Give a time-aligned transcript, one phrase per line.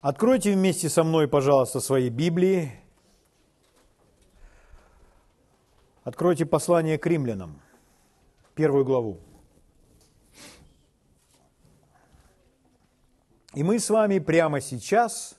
[0.00, 2.70] Откройте вместе со мной, пожалуйста, свои Библии.
[6.04, 7.60] Откройте послание к римлянам,
[8.54, 9.18] первую главу.
[13.54, 15.36] И мы с вами прямо сейчас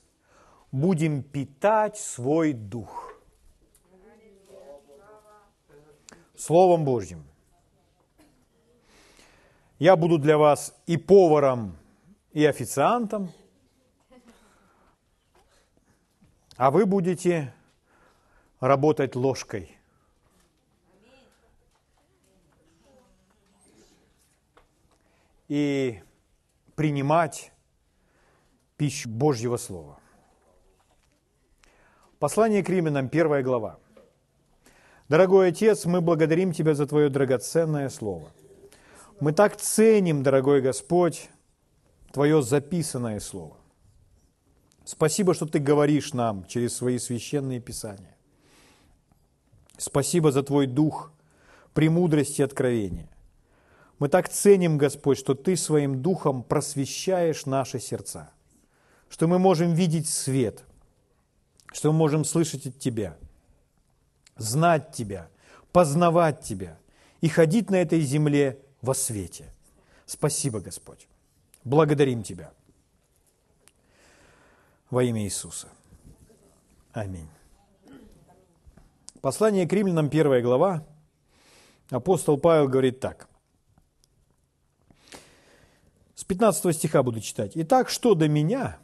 [0.70, 3.14] будем питать свой дух
[6.36, 7.24] Словом Божьим.
[9.78, 11.78] Я буду для вас и поваром,
[12.32, 13.32] и официантом–
[16.60, 17.54] а вы будете
[18.60, 19.78] работать ложкой.
[25.48, 26.02] И
[26.74, 27.50] принимать
[28.76, 29.98] пищу Божьего Слова.
[32.18, 33.78] Послание к римлянам, первая глава.
[35.08, 38.30] Дорогой Отец, мы благодарим Тебя за Твое драгоценное Слово.
[39.18, 41.30] Мы так ценим, дорогой Господь,
[42.12, 43.59] Твое записанное Слово.
[44.90, 48.16] Спасибо, что Ты говоришь нам через свои священные писания.
[49.78, 51.12] Спасибо за Твой дух,
[51.74, 53.08] премудрости и откровения.
[54.00, 58.32] Мы так ценим, Господь, что Ты своим духом просвещаешь наши сердца,
[59.08, 60.64] что мы можем видеть свет,
[61.72, 63.16] что мы можем слышать от Тебя,
[64.34, 65.28] знать Тебя,
[65.70, 66.80] познавать Тебя
[67.20, 69.54] и ходить на этой земле во свете.
[70.04, 71.06] Спасибо, Господь.
[71.62, 72.50] Благодарим Тебя
[74.90, 75.68] во имя Иисуса.
[76.92, 77.28] Аминь.
[79.20, 80.84] Послание к римлянам, первая глава.
[81.90, 83.28] Апостол Павел говорит так.
[86.14, 87.52] С 15 стиха буду читать.
[87.54, 88.78] «Итак, что до меня?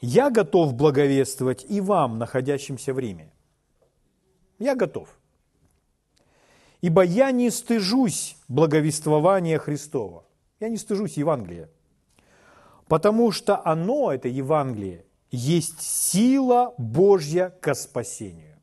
[0.00, 3.32] Я готов благовествовать и вам, находящимся в Риме.
[4.58, 5.08] Я готов.
[6.80, 10.26] Ибо я не стыжусь благовествования Христова.
[10.60, 11.70] Я не стыжусь Евангелия.
[12.88, 18.58] Потому что оно, это Евангелие, есть сила Божья ко спасению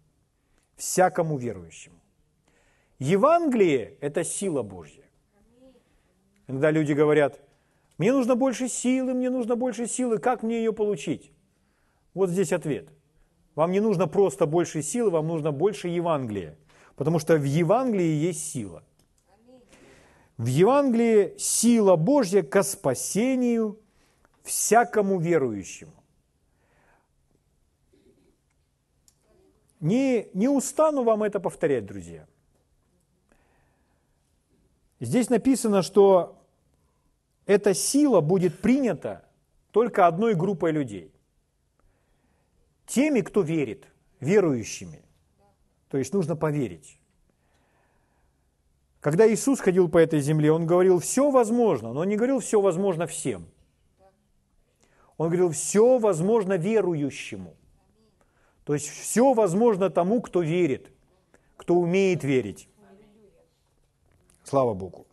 [0.77, 1.99] всякому верующему.
[2.97, 5.03] Евангелие– это сила Божья.
[6.47, 7.39] Иногда люди говорят,
[7.97, 11.31] мне нужно больше силы, мне нужно больше силы, как мне ее получить?
[12.13, 12.87] Вот здесь ответ.
[13.55, 16.57] Вам не нужно просто больше силы, вам нужно больше Евангелия,
[16.95, 18.83] потому что в Евангелии есть сила.
[20.37, 23.79] В Евангелии сила Божья ко спасению
[24.43, 26.00] всякому верующему.
[29.81, 32.27] Не, не устану вам это повторять, друзья.
[34.99, 36.39] Здесь написано, что
[37.47, 39.25] эта сила будет принята
[39.71, 41.11] только одной группой людей.
[42.85, 43.87] Теми, кто верит,
[44.19, 45.01] верующими.
[45.89, 46.99] То есть нужно поверить.
[48.99, 52.61] Когда Иисус ходил по этой земле, Он говорил, все возможно, но Он не говорил, все
[52.61, 53.47] возможно всем.
[55.17, 57.55] Он говорил, все возможно верующему.
[58.63, 60.91] То есть все возможно тому, кто верит,
[61.57, 62.67] кто умеет верить.
[64.43, 65.05] Слава Богу.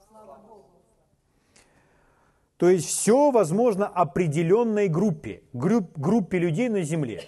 [2.56, 7.22] То есть все возможно определенной группе, групп, группе людей на земле,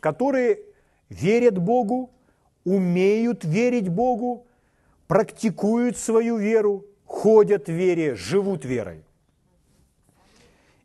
[0.00, 0.60] которые
[1.08, 2.10] верят Богу,
[2.64, 4.46] умеют верить Богу,
[5.08, 9.02] практикуют свою веру, ходят в вере, живут верой.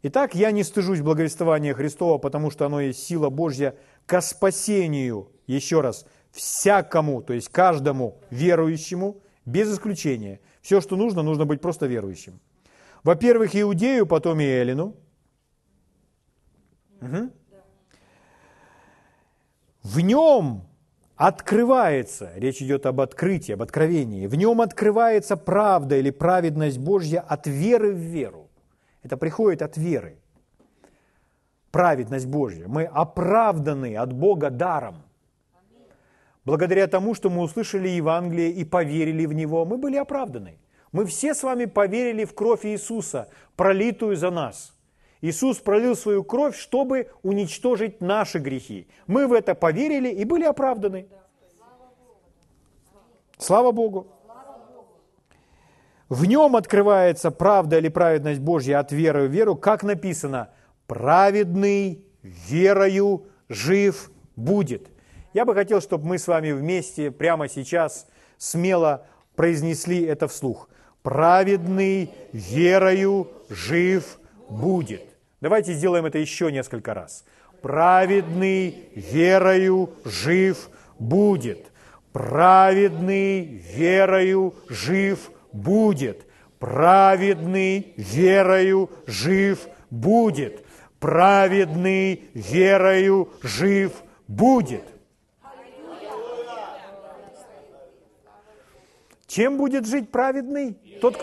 [0.03, 3.75] Итак, я не стыжусь благовествования Христова, потому что оно есть сила Божья
[4.11, 10.41] ко спасению, еще раз, всякому, то есть каждому верующему, без исключения.
[10.61, 12.41] Все, что нужно, нужно быть просто верующим.
[13.03, 14.97] Во-первых, Иудею, потом и Эллину.
[16.99, 17.31] Угу.
[19.83, 20.67] В нем
[21.16, 27.47] открывается, речь идет об открытии, об откровении, в нем открывается правда или праведность Божья от
[27.47, 28.49] веры в веру.
[29.03, 30.20] Это приходит от веры
[31.71, 32.67] праведность Божья.
[32.67, 35.03] Мы оправданы от Бога даром.
[36.43, 40.57] Благодаря тому, что мы услышали Евангелие и поверили в него, мы были оправданы.
[40.91, 44.73] Мы все с вами поверили в кровь Иисуса, пролитую за нас.
[45.21, 48.87] Иисус пролил свою кровь, чтобы уничтожить наши грехи.
[49.07, 51.07] Мы в это поверили и были оправданы.
[53.37, 54.07] Слава Богу!
[56.09, 60.49] В нем открывается правда или праведность Божья от веры в веру, как написано–
[60.91, 64.90] праведный верою жив будет.
[65.34, 68.08] Я бы хотел, чтобы мы с вами вместе прямо сейчас
[68.38, 69.05] смело
[69.38, 70.67] произнесли это вслух.
[71.02, 75.03] Праведный верою жив будет.
[75.40, 77.23] Давайте сделаем это еще несколько раз.
[77.61, 81.72] Праведный верою жив будет.
[82.11, 86.26] Праведный верою жив будет.
[86.59, 90.66] Праведный верою жив будет
[91.01, 93.91] праведный верою жив
[94.27, 94.85] будет.
[99.25, 100.73] Чем будет жить праведный?
[101.01, 101.17] Тот,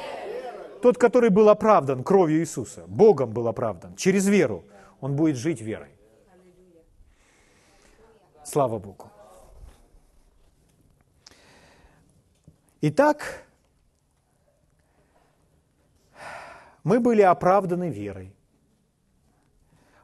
[0.82, 4.64] тот, который был оправдан кровью Иисуса, Богом был оправдан, через веру.
[5.00, 5.90] Он будет жить верой.
[8.44, 9.10] Слава Богу.
[12.80, 13.44] Итак,
[16.82, 18.37] мы были оправданы верой.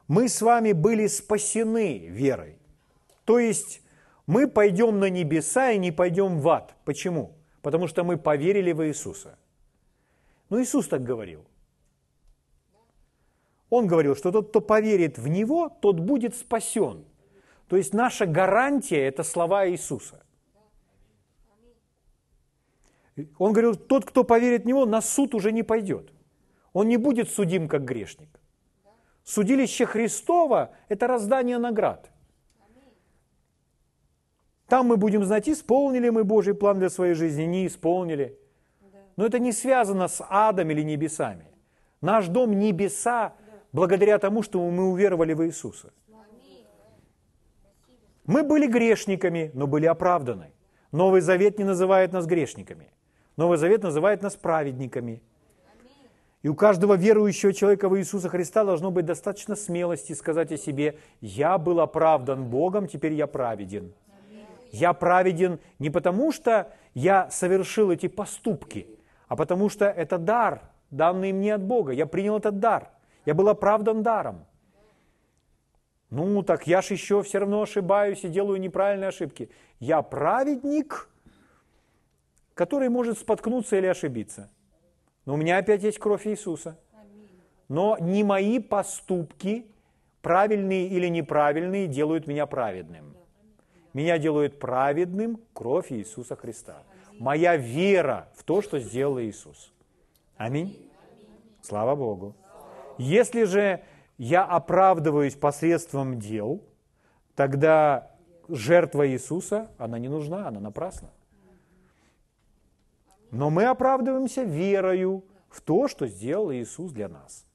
[0.07, 2.57] Мы с вами были спасены верой.
[3.25, 3.81] То есть
[4.27, 6.75] мы пойдем на небеса и не пойдем в ад.
[6.85, 7.33] Почему?
[7.61, 9.37] Потому что мы поверили в Иисуса.
[10.49, 11.45] Ну, Иисус так говорил.
[13.69, 17.03] Он говорил, что тот, кто поверит в Него, тот будет спасен.
[17.67, 20.23] То есть наша гарантия– это слова Иисуса.
[23.39, 26.11] Он говорил, тот, кто поверит в Него, на суд уже не пойдет.
[26.73, 28.29] Он не будет судим как грешник.
[29.25, 32.11] Судилище Христова– это раздание наград.
[34.67, 38.37] Там мы будем знать, исполнили мы Божий план для своей жизни, не исполнили.
[39.17, 41.47] Но это не связано с адом или небесами.
[42.01, 43.33] Наш дом– небеса,
[43.71, 45.91] благодаря тому, что мы уверовали в Иисуса.
[48.25, 50.51] Мы были грешниками, но были оправданы.
[50.91, 52.91] Новый Завет не называет нас грешниками.
[53.37, 55.21] Новый Завет называет нас праведниками.
[56.45, 60.99] И у каждого верующего человека в Иисуса Христа должно быть достаточно смелости сказать о себе,
[61.19, 63.95] я был оправдан Богом, теперь я праведен.
[64.71, 68.85] Я праведен не потому, что я совершил эти поступки,
[69.27, 70.61] а потому что это дар,
[70.91, 71.93] данный мне от Бога.
[71.93, 72.91] Я принял этот дар.
[73.25, 74.45] Я был оправдан даром.
[76.11, 79.49] Ну, так я же еще все равно ошибаюсь и делаю неправильные ошибки.
[79.79, 81.09] Я праведник,
[82.53, 84.51] который может споткнуться или ошибиться.
[85.25, 86.77] Но у меня опять есть кровь Иисуса.
[87.67, 89.65] Но не мои поступки,
[90.21, 93.15] правильные или неправильные, делают меня праведным.
[93.93, 96.83] Меня делает праведным кровь Иисуса Христа.
[97.19, 99.71] Моя вера в то, что сделал Иисус.
[100.37, 100.89] Аминь.
[101.61, 102.35] Слава Богу.
[102.97, 103.81] Если же
[104.17, 106.61] я оправдываюсь посредством дел,
[107.35, 108.11] тогда
[108.47, 111.09] жертва Иисуса, она не нужна, она напрасна.
[113.35, 117.45] Но мы оправдываемся верою в то, что сделал Иисус для нас.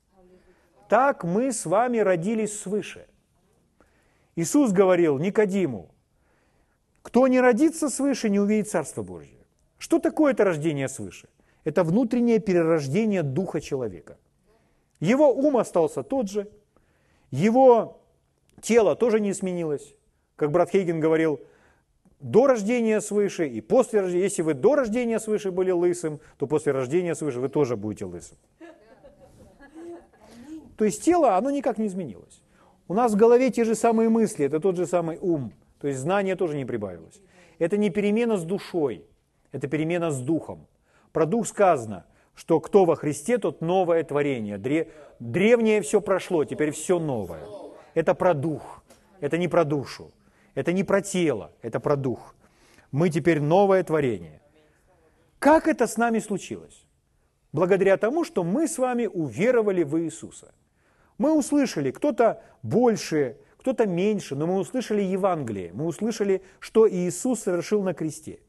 [0.91, 3.07] Так мы с вами родились свыше.
[4.37, 5.89] Иисус говорил Никодиму,
[7.01, 9.39] кто не родится свыше, не увидит Царство Божье.
[9.79, 11.31] Что такое это рождение свыше?
[11.65, 14.19] Это внутреннее перерождение духа человека.
[15.01, 16.51] Его ум остался тот же,
[17.31, 18.03] его
[18.61, 19.95] тело тоже не изменилось.
[20.37, 21.41] Как брат Хейген говорил,
[22.21, 24.25] до рождения свыше и после рождения.
[24.25, 28.39] Если вы до рождения свыше были лысым, то после рождения свыше вы тоже будете лысым.
[30.77, 32.43] То есть тело, оно никак не изменилось.
[32.89, 35.53] У нас в голове те же самые мысли, это тот же самый ум.
[35.81, 37.21] То есть знание тоже не прибавилось.
[37.59, 39.05] Это не перемена с душой,
[39.53, 40.67] это перемена с духом.
[41.13, 44.59] Про дух сказано, что кто во Христе, тот новое творение.
[45.19, 47.45] Древнее все прошло, теперь все новое.
[47.95, 48.83] Это про дух,
[49.21, 50.13] это не про душу.
[50.55, 52.35] Это не про тело, это про дух.
[52.93, 54.41] Мы теперь новое творение.
[55.39, 56.87] Как это с нами случилось?
[57.53, 60.53] Благодаря тому, что мы с вами уверовали в Иисуса.
[61.19, 67.83] Мы услышали, кто-то больше, кто-то меньше, но мы услышали Евангелие, мы услышали, что Иисус совершил
[67.83, 68.41] на кресте.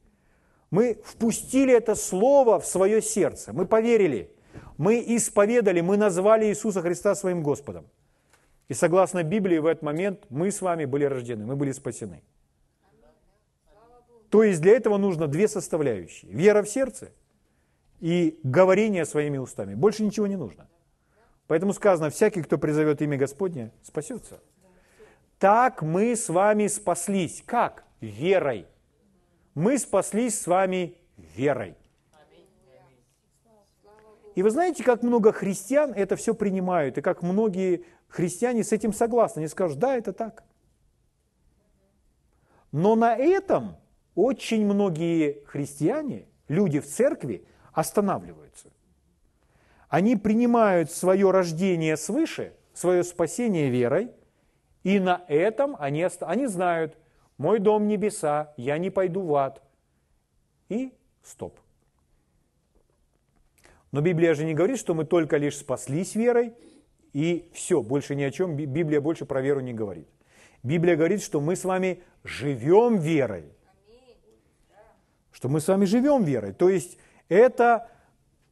[0.70, 4.32] Мы впустили это слово в свое сердце, мы поверили,
[4.78, 7.86] мы исповедали, мы назвали Иисуса Христа своим Господом.
[8.72, 12.24] И согласно Библии в этот момент мы с вами были рождены, мы были спасены.
[14.30, 16.32] То есть для этого нужно две составляющие.
[16.32, 17.12] Вера в сердце
[18.00, 19.76] и говорение своими устами.
[19.76, 20.70] Больше ничего не нужно.
[21.48, 24.40] Поэтому сказано, всякий, кто призовет имя Господне, спасется.
[25.38, 27.44] Так мы с вами спаслись.
[27.46, 27.84] Как?
[28.00, 28.68] Верой.
[29.54, 31.76] Мы спаслись с вами верой.
[34.36, 38.94] И вы знаете, как много христиан это все принимают, и как многие христиане с этим
[38.94, 39.40] согласны.
[39.40, 40.44] Они скажут, да, это так.
[42.72, 43.76] Но на этом
[44.16, 48.70] очень многие христиане, люди в церкви, останавливаются.
[49.90, 54.12] Они принимают свое рождение свыше, свое спасение верой,
[54.84, 56.98] и на этом они, они знают,
[57.38, 59.62] мой дом небеса, я не пойду в ад.
[60.70, 61.60] И стоп.
[63.92, 66.54] Но Библия же не говорит, что мы только лишь спаслись верой,
[67.14, 70.08] и все, больше ни о чем Библия больше про веру не говорит.
[70.64, 73.46] Библия говорит, что мы с вами живем верой.
[75.32, 76.54] Что мы с вами живем верой.
[76.54, 77.90] То есть это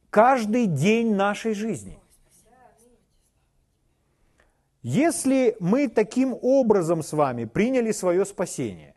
[0.09, 1.99] каждый день нашей жизни.
[4.81, 8.95] Если мы таким образом с вами приняли свое спасение,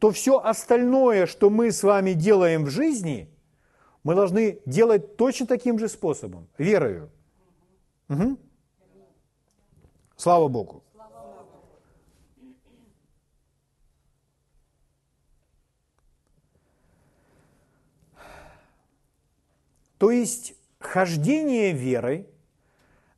[0.00, 3.29] то все остальное, что мы с вами делаем в жизни,
[4.02, 7.10] мы должны делать точно таким же способом, верою.
[8.08, 8.38] Угу.
[10.16, 10.82] Слава Богу.
[19.98, 22.26] То есть хождение верой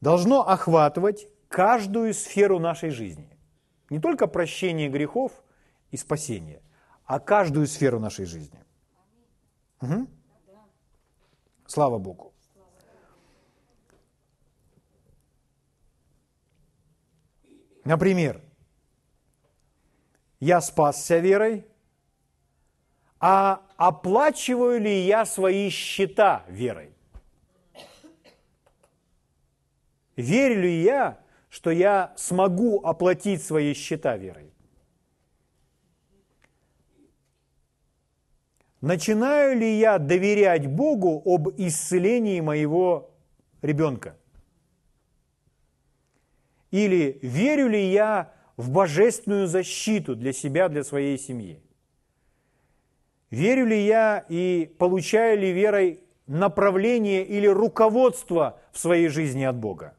[0.01, 3.29] должно охватывать каждую сферу нашей жизни.
[3.89, 5.31] Не только прощение грехов
[5.93, 6.61] и спасение,
[7.05, 8.59] а каждую сферу нашей жизни.
[9.81, 10.09] Угу.
[11.73, 12.35] Слава Богу.
[17.87, 18.43] Например,
[20.38, 21.64] я спасся верой,
[23.21, 26.93] а оплачиваю ли я свои счета верой?
[30.17, 34.52] Верю ли я, что я смогу оплатить свои счета верой?
[38.83, 43.12] Начинаю ли я доверять Богу об исцелении моего
[43.62, 44.17] ребенка?
[46.73, 51.62] Или верю ли я в божественную защиту для себя, для своей семьи?
[53.31, 59.95] Верю ли я и получаю ли верой направление или руководство в своей жизни от Бога?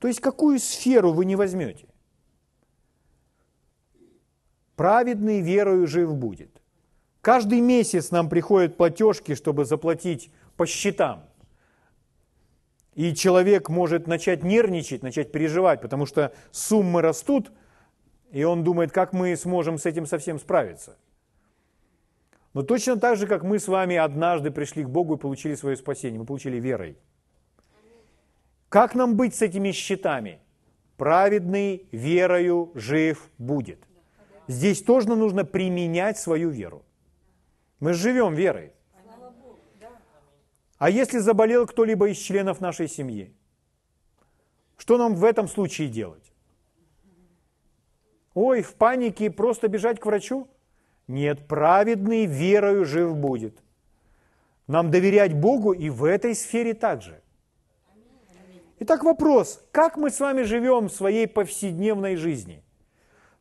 [0.00, 1.86] То есть какую сферу вы не возьмете?
[4.74, 6.57] Праведный верою жив будет.
[7.20, 11.24] Каждый месяц нам приходят платежки, чтобы заплатить по счетам.
[12.94, 17.52] И человек может начать нервничать, начать переживать, потому что суммы растут,
[18.32, 20.96] и он думает, как мы сможем с этим совсем справиться.
[22.54, 25.76] Но точно так же, как мы с вами однажды пришли к Богу и получили свое
[25.76, 26.98] спасение, мы получили верой.
[28.68, 30.40] Как нам быть с этими счетами?
[30.96, 33.78] Праведный верою жив будет.
[34.48, 36.84] Здесь тоже нужно применять свою веру.
[37.80, 38.72] Мы живем верой.
[40.78, 43.34] А если заболел кто-либо из членов нашей семьи,
[44.76, 46.32] что нам в этом случае делать?
[48.34, 50.48] Ой, в панике просто бежать к врачу?
[51.08, 53.58] Нет, праведный верою жив будет.
[54.68, 57.20] Нам доверять Богу и в этой сфере также.
[58.80, 62.62] Итак, вопрос, как мы с вами живем в своей повседневной жизни?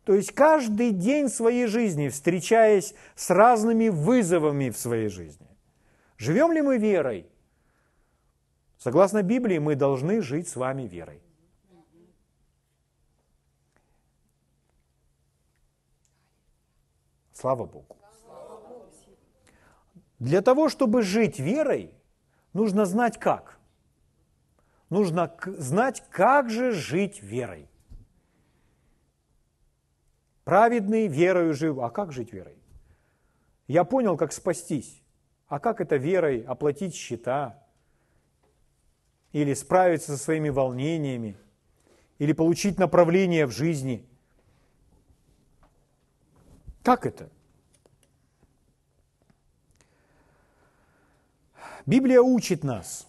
[0.08, 5.50] То есть каждый день своей жизни, встречаясь с разными вызовами в своей жизни.
[6.18, 7.30] Живем ли мы верой?
[8.78, 11.22] Согласно Библии, мы должны жить с вами верой.
[17.34, 17.98] Слава Богу.
[20.20, 21.94] Для того, чтобы жить верой,
[22.54, 23.60] нужно знать как.
[24.90, 27.68] Нужно знать, как же жить верой.
[30.48, 31.80] Праведный верою жив.
[31.80, 32.56] А как жить верой?
[33.68, 35.04] Я понял, как спастись.
[35.48, 37.62] А как это верой оплатить счета?
[39.34, 41.36] Или справиться со своими волнениями?
[42.18, 44.08] Или получить направление в жизни?
[46.82, 47.30] Как это?
[51.86, 53.06] Библия учит нас.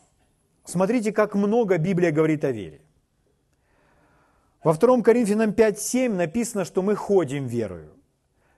[0.64, 2.80] Смотрите, как много Библия говорит о вере.
[4.64, 7.94] Во 2 Коринфянам 5.7 написано, что мы ходим верою.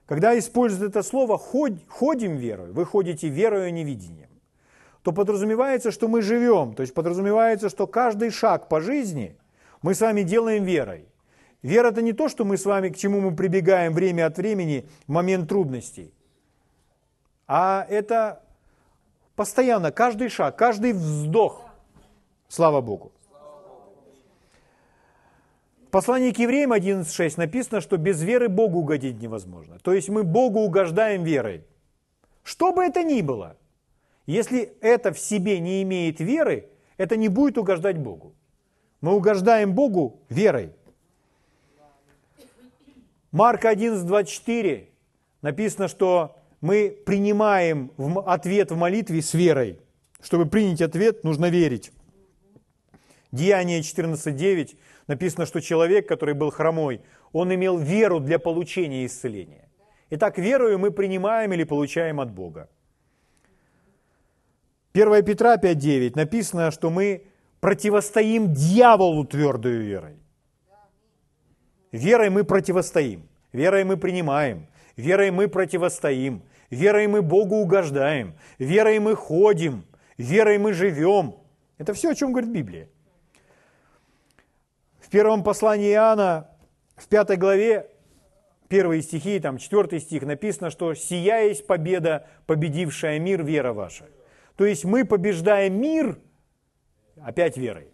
[0.07, 4.29] Когда используют это слово «ходим верою», вы ходите верою, а не видением,
[5.03, 9.37] то подразумевается, что мы живем, то есть подразумевается, что каждый шаг по жизни
[9.81, 11.07] мы с вами делаем верой.
[11.61, 14.85] Вера– это не то, что мы с вами, к чему мы прибегаем время от времени
[15.07, 16.13] в момент трудностей,
[17.47, 18.41] а это
[19.35, 21.63] постоянно, каждый шаг, каждый вздох.
[22.47, 23.11] Слава Богу.
[25.91, 29.77] Послании к евреям 11.6 написано, что без веры Богу угодить невозможно.
[29.79, 31.65] То есть мы Богу угождаем верой.
[32.43, 33.57] Что бы это ни было,
[34.25, 38.33] если это в себе не имеет веры, это не будет угождать Богу.
[39.01, 40.71] Мы угождаем Богу верой.
[43.31, 44.87] Марка 11.24
[45.41, 47.91] написано, что мы принимаем
[48.25, 49.79] ответ в молитве с верой.
[50.21, 51.91] Чтобы принять ответ, нужно верить.
[53.31, 54.77] Деяние 14.9
[55.07, 59.69] написано, что человек, который был хромой, он имел веру для получения исцеления.
[60.09, 62.69] Итак, верою мы принимаем или получаем от Бога.
[64.93, 67.23] 1 Петра 5.9 написано, что мы
[67.61, 70.17] противостоим дьяволу твердой верой.
[71.91, 74.67] Верой мы противостоим, верой мы принимаем,
[74.97, 79.83] верой мы противостоим, верой мы Богу угождаем, верой мы ходим,
[80.17, 81.35] верой мы живем.
[81.77, 82.87] Это все, о чем говорит Библия.
[85.11, 86.49] Первом послании Иоанна,
[86.95, 87.91] в пятой главе,
[88.69, 94.05] первые стихи, там четвертый стих, написано, что «Сия есть победа, победившая мир, вера ваша».
[94.55, 96.17] То есть мы побеждаем мир
[97.21, 97.87] опять верой.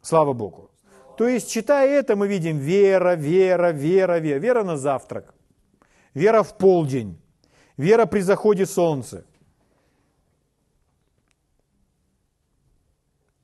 [0.00, 0.70] Слава Богу.
[1.16, 4.38] То есть, читая это, мы видим вера, вера, вера, вера.
[4.38, 5.34] Вера на завтрак,
[6.14, 7.20] вера в полдень,
[7.76, 9.26] вера при заходе солнца.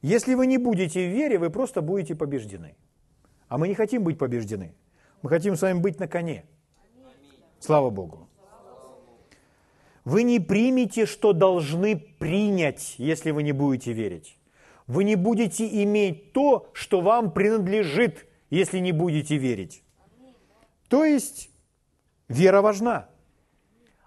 [0.03, 2.77] Если вы не будете в вере, вы просто будете побеждены.
[3.49, 4.75] А мы не хотим быть побеждены.
[5.23, 6.45] Мы хотим с вами быть на коне.
[7.59, 8.29] Слава Богу.
[10.05, 14.39] Вы не примете, что должны принять, если вы не будете верить.
[14.87, 19.83] Вы не будете иметь то, что вам принадлежит, если не будете верить.
[20.89, 21.51] То есть
[22.29, 23.09] вера важна.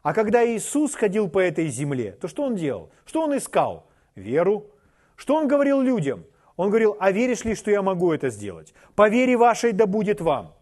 [0.01, 2.91] А когда Иисус ходил по этой земле, то что Он делал?
[3.05, 3.89] Что Он искал?
[4.15, 4.71] Веру.
[5.19, 6.23] Что Он говорил людям?
[6.55, 8.73] Он говорил, а веришь ли, что я могу это сделать?
[8.95, 10.55] По вере вашей да будет вам.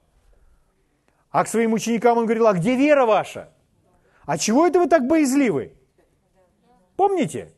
[1.30, 3.50] А к своим ученикам он говорил, а где вера ваша?
[4.26, 5.74] А чего это вы так боязливы?
[6.96, 7.54] Помните?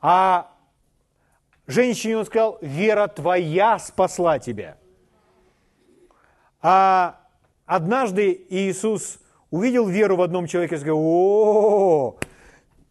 [0.00, 0.50] А
[1.66, 4.78] женщине он сказал, вера твоя спасла тебя.
[6.62, 7.20] А
[7.66, 9.18] однажды Иисус
[9.50, 12.16] увидел веру в одном человеке и сказал, о,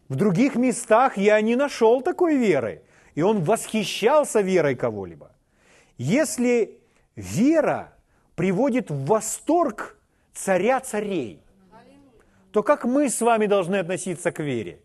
[0.08, 2.82] в других местах я не нашел такой веры.
[3.14, 5.32] И он восхищался верой кого-либо.
[5.98, 6.80] Если
[7.14, 7.92] вера
[8.34, 9.98] приводит в восторг
[10.32, 11.42] царя царей,
[12.52, 14.80] то как мы с вами должны относиться к вере?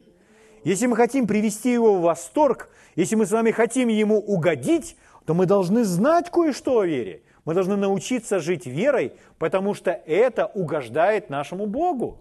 [0.63, 5.33] Если мы хотим привести его в восторг, если мы с вами хотим ему угодить, то
[5.33, 7.21] мы должны знать кое-что о вере.
[7.45, 12.19] Мы должны научиться жить верой, потому что это угождает нашему Богу.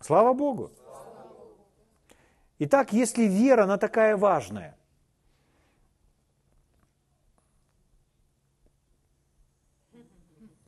[0.00, 0.70] Слава Богу.
[2.58, 4.76] Итак, если вера, она такая важная,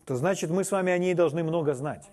[0.04, 2.10] то значит мы с вами о ней должны много знать.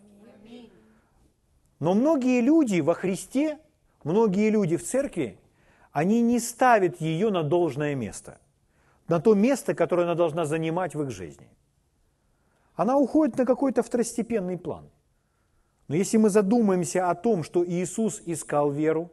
[1.79, 3.59] Но многие люди во Христе
[4.05, 5.38] многие люди в церкви,
[5.91, 8.38] они не ставят ее на должное место,
[9.09, 11.49] на то место, которое она должна занимать в их жизни.
[12.75, 14.89] Она уходит на какой-то второстепенный план.
[15.88, 19.11] Но если мы задумаемся о том, что Иисус искал веру,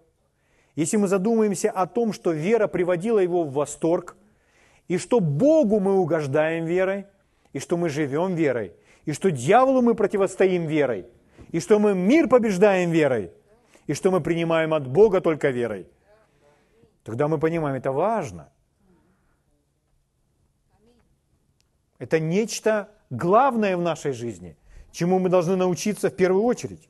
[0.77, 4.17] если мы задумаемся о том, что вера приводила его в восторг,
[4.89, 7.07] и что Богу мы угождаем верой,
[7.53, 8.73] и что мы живем верой,
[9.05, 11.07] и что дьяволу мы противостоим верой,
[11.51, 13.33] и что мы мир побеждаем верой–
[13.87, 15.87] и что мы принимаем от Бога только верой,
[17.05, 18.51] тогда мы понимаем, это важно.
[21.99, 24.57] Это нечто главное в нашей жизни,
[24.91, 26.89] чему мы должны научиться в первую очередь.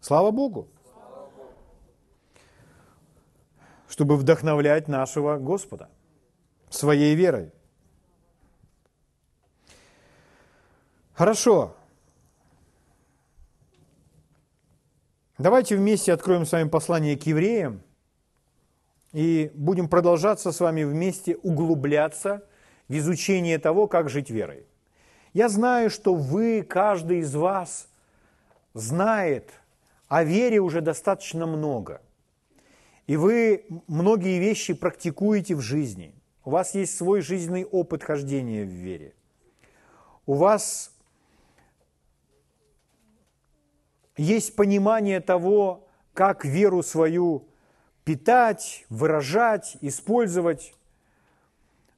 [0.00, 0.68] Слава Богу!
[3.92, 5.90] Чтобы вдохновлять нашего Господа
[6.70, 7.52] своей верой.
[11.12, 11.76] Хорошо.
[15.36, 17.82] Давайте вместе откроем с вами послание к евреям
[19.12, 22.46] и будем продолжаться с вами вместе углубляться
[22.88, 24.64] в изучение того, как жить верой.
[25.34, 27.88] Я знаю, что вы, каждый из вас,
[28.72, 29.50] знает
[30.08, 32.00] о вере уже достаточно много.
[33.06, 36.14] И вы многие вещи практикуете в жизни.
[36.44, 39.14] У вас есть свой жизненный опыт хождения в вере.
[40.26, 40.92] У вас
[44.16, 47.48] есть понимание того, как веру свою
[48.04, 50.74] питать, выражать, использовать.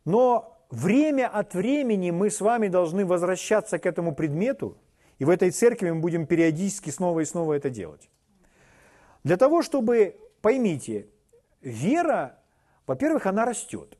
[0.05, 4.77] Но время от времени мы с вами должны возвращаться к этому предмету,
[5.19, 8.09] и в этой церкви мы будем периодически снова и снова это делать.
[9.23, 11.07] Для того, чтобы, поймите,
[11.63, 12.39] вера,
[12.87, 13.97] во-первых, она растет.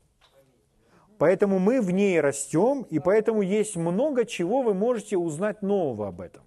[1.17, 6.21] Поэтому мы в ней растем, и поэтому есть много чего вы можете узнать нового об
[6.21, 6.43] этом.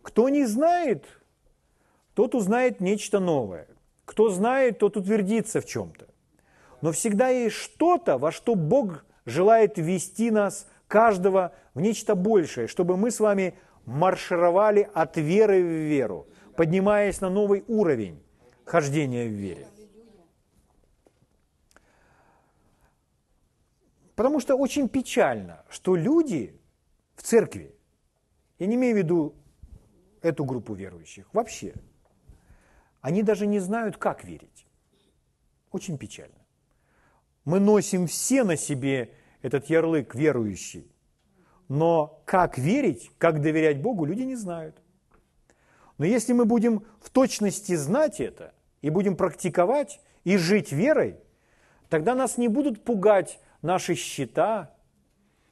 [0.00, 1.04] Кто не знает,
[2.14, 3.68] тот узнает нечто новое.
[4.06, 6.06] Кто знает, тот утвердится в чем-то.
[6.80, 12.96] Но всегда есть что-то, во что Бог желает ввести нас, каждого, в нечто большее, чтобы
[12.96, 13.52] мы с вами
[13.84, 18.22] маршировали от веры в веру, поднимаясь на новый уровень
[18.68, 19.66] хождения в вере.
[24.14, 26.60] Потому что очень печально, что люди
[27.14, 27.74] в церкви,
[28.58, 29.34] я не имею в виду
[30.22, 31.74] эту группу верующих вообще.
[33.00, 34.66] Они даже не знают, как верить.
[35.70, 36.44] Очень печально.
[37.44, 40.90] Мы носим все на себе этот ярлык верующий,
[41.68, 44.82] но как верить, как доверять Богу, люди не знают.
[45.96, 51.16] Но если мы будем в точности знать это и будем практиковать и жить верой,
[51.88, 54.74] тогда нас не будут пугать наши счета,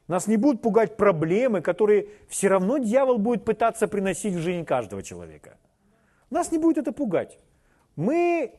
[0.08, 5.02] нас не будут пугать проблемы, которые все равно дьявол будет пытаться приносить в жизнь каждого
[5.02, 5.58] человека.
[6.30, 7.38] Нас не будет это пугать.
[7.96, 8.54] Мы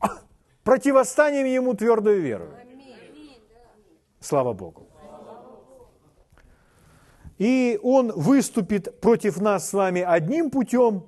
[0.64, 2.48] противостанем ему твердую веру.
[4.20, 4.88] Слава Богу.
[7.38, 11.06] И он выступит против нас с вами одним путем,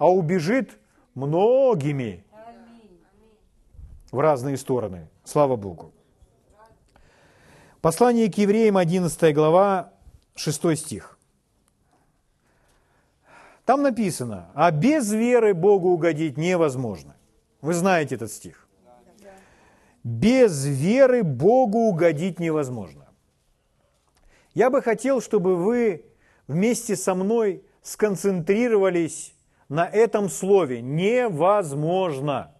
[0.00, 0.78] а убежит
[1.14, 2.24] многими
[4.10, 5.08] в разные стороны.
[5.24, 5.92] Слава Богу.
[7.82, 9.92] Послание к евреям, 11 глава,
[10.36, 11.18] 6 стих.
[13.66, 17.14] Там написано, а без веры Богу угодить невозможно.
[17.60, 18.66] Вы знаете этот стих.
[20.02, 23.06] Без веры Богу угодить невозможно.
[24.54, 26.06] Я бы хотел, чтобы вы
[26.48, 29.34] вместе со мной сконцентрировались
[29.70, 32.52] на этом слове «невозможно».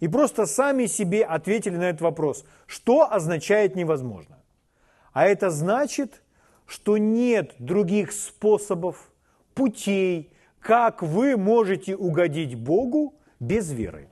[0.00, 2.44] И просто сами себе ответили на этот вопрос.
[2.66, 4.38] Что означает невозможно?
[5.12, 6.22] А это значит,
[6.66, 9.10] что нет других способов,
[9.54, 14.08] путей, как вы можете угодить Богу без веры.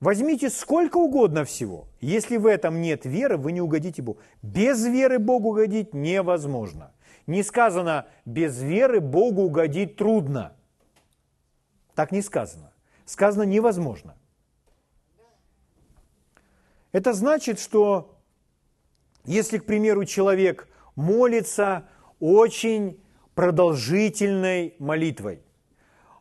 [0.00, 1.88] Возьмите сколько угодно всего.
[2.00, 4.20] Если в этом нет веры, вы не угодите Богу.
[4.42, 6.92] Без веры Богу угодить невозможно.
[7.26, 10.56] Не сказано, без веры Богу угодить трудно.
[11.94, 12.72] Так не сказано.
[13.04, 14.16] Сказано невозможно.
[16.92, 18.16] Это значит, что
[19.24, 21.88] если, к примеру, человек молится
[22.20, 23.00] очень
[23.34, 25.42] продолжительной молитвой,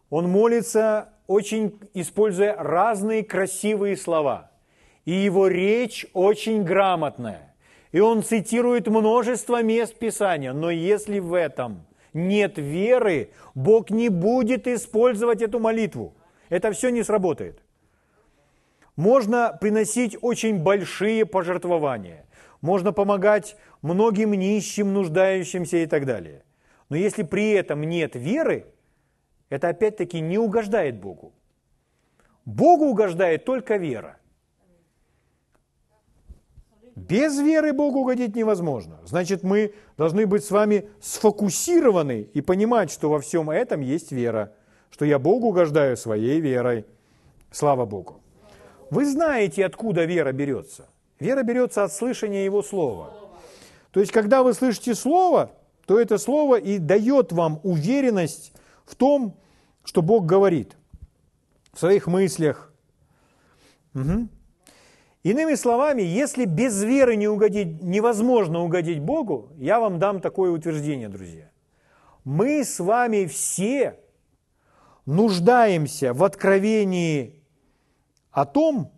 [0.09, 4.51] он молится очень используя разные красивые слова.
[5.05, 7.44] И его речь очень грамотная.
[7.95, 10.51] И он цитирует множество мест Писания.
[10.51, 16.13] Но если в этом нет веры, Бог не будет использовать эту молитву.
[16.49, 17.63] Это все не сработает.
[18.97, 22.25] Можно приносить очень большие пожертвования.
[22.59, 26.43] Можно помогать многим нищим, нуждающимся и так далее.
[26.89, 28.65] Но если при этом нет веры,
[29.47, 31.31] это опять-таки не угождает Богу.
[32.43, 34.17] Богу угождает только вера.
[36.95, 38.99] Без веры Богу угодить невозможно.
[39.05, 44.53] Значит, мы должны быть с вами сфокусированы и понимать, что во всем этом есть вера,
[44.89, 46.85] что я Богу угождаю своей верой.
[47.51, 48.21] Слава Богу.
[48.89, 50.87] Вы знаете, откуда вера берется.
[51.19, 53.13] Вера берется от слышания Его Слова.
[53.91, 55.51] То есть, когда вы слышите Слово,
[55.85, 58.53] то это Слово и дает вам уверенность
[58.85, 59.37] в том,
[59.83, 60.77] что Бог говорит
[61.73, 62.71] в своих мыслях.
[63.93, 64.27] Угу.
[65.25, 71.09] Иными словами, если без веры не угодить, невозможно угодить Богу, я вам дам такое утверждение,
[71.09, 71.49] друзья.
[72.23, 73.99] Мы с вами все
[75.07, 77.41] нуждаемся в откровении
[78.29, 78.91] о том,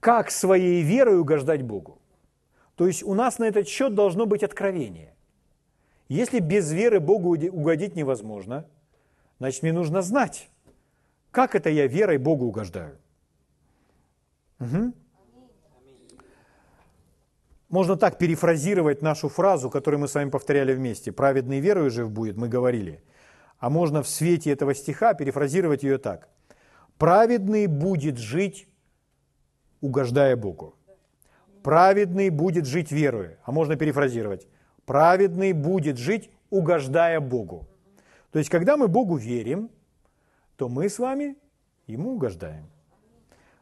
[0.00, 2.00] как своей верой угождать Богу.
[2.74, 5.14] То есть у нас на этот счет должно быть откровение.
[6.08, 8.64] Если без веры Богу угодить невозможно,
[9.38, 10.48] значит, мне нужно знать,
[11.38, 12.98] как это я верой Богу угождаю.
[14.60, 14.92] Угу.
[17.68, 21.12] Можно так перефразировать нашу фразу, которую мы с вами повторяли вместе.
[21.12, 23.04] «Праведный верою жив будет», мы говорили.
[23.60, 26.28] А можно в свете этого стиха перефразировать ее так.
[26.98, 28.68] «Праведный будет жить,
[29.80, 30.74] угождая Богу».
[31.62, 33.36] «Праведный будет жить верою».
[33.44, 34.48] А можно перефразировать
[34.86, 37.68] праведный будет жить, угождая Богу.
[38.32, 39.68] То есть, когда мы Богу верим,
[40.58, 41.36] то мы с вами
[41.88, 42.66] Ему угождаем.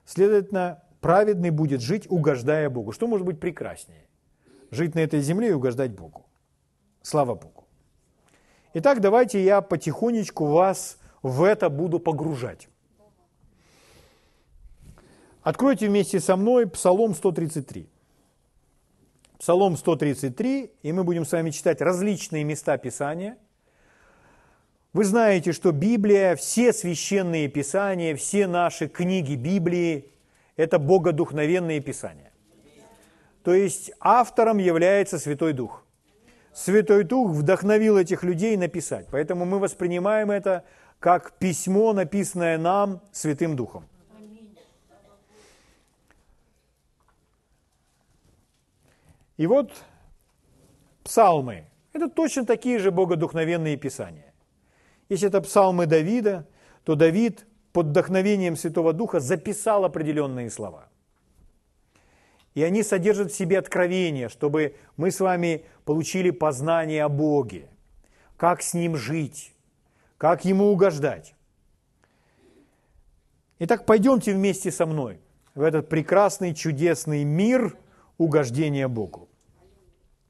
[0.04, 2.90] Следовательно, праведный будет жить, угождая Богу.
[2.90, 4.08] Что может быть прекраснее?
[4.72, 6.26] Жить на этой земле и угождать Богу.
[7.02, 7.64] Слава Богу.
[8.74, 12.68] Итак, давайте я потихонечку вас в это буду погружать.
[15.42, 17.88] Откройте вместе со мной Псалом 133.
[19.38, 23.38] Псалом 133, и мы будем с вами читать различные места Писания.
[24.96, 30.10] Вы знаете, что Библия, все священные Писания, все наши книги Библии–
[30.56, 32.32] это богодухновенные Писания.
[33.42, 35.84] То есть автором является Святой Дух.
[36.54, 39.06] Святой Дух вдохновил этих людей написать.
[39.10, 40.64] Поэтому мы воспринимаем это
[40.98, 43.84] как письмо, написанное нам Святым Духом.
[49.36, 49.74] И вот
[51.04, 54.25] псалмы– это точно такие же богодухновенные писания.
[55.08, 56.46] Если это псалмы Давида,
[56.84, 60.88] то Давид под вдохновением Святого Духа записал определенные слова.
[62.54, 67.68] И они содержат в себе откровение, чтобы мы с вами получили познание о Боге,
[68.36, 69.54] как с Ним жить,
[70.16, 71.34] как Ему угождать.
[73.58, 75.20] Итак, пойдемте вместе со мной
[75.54, 77.76] в этот прекрасный, чудесный мир
[78.18, 79.28] угождения Богу.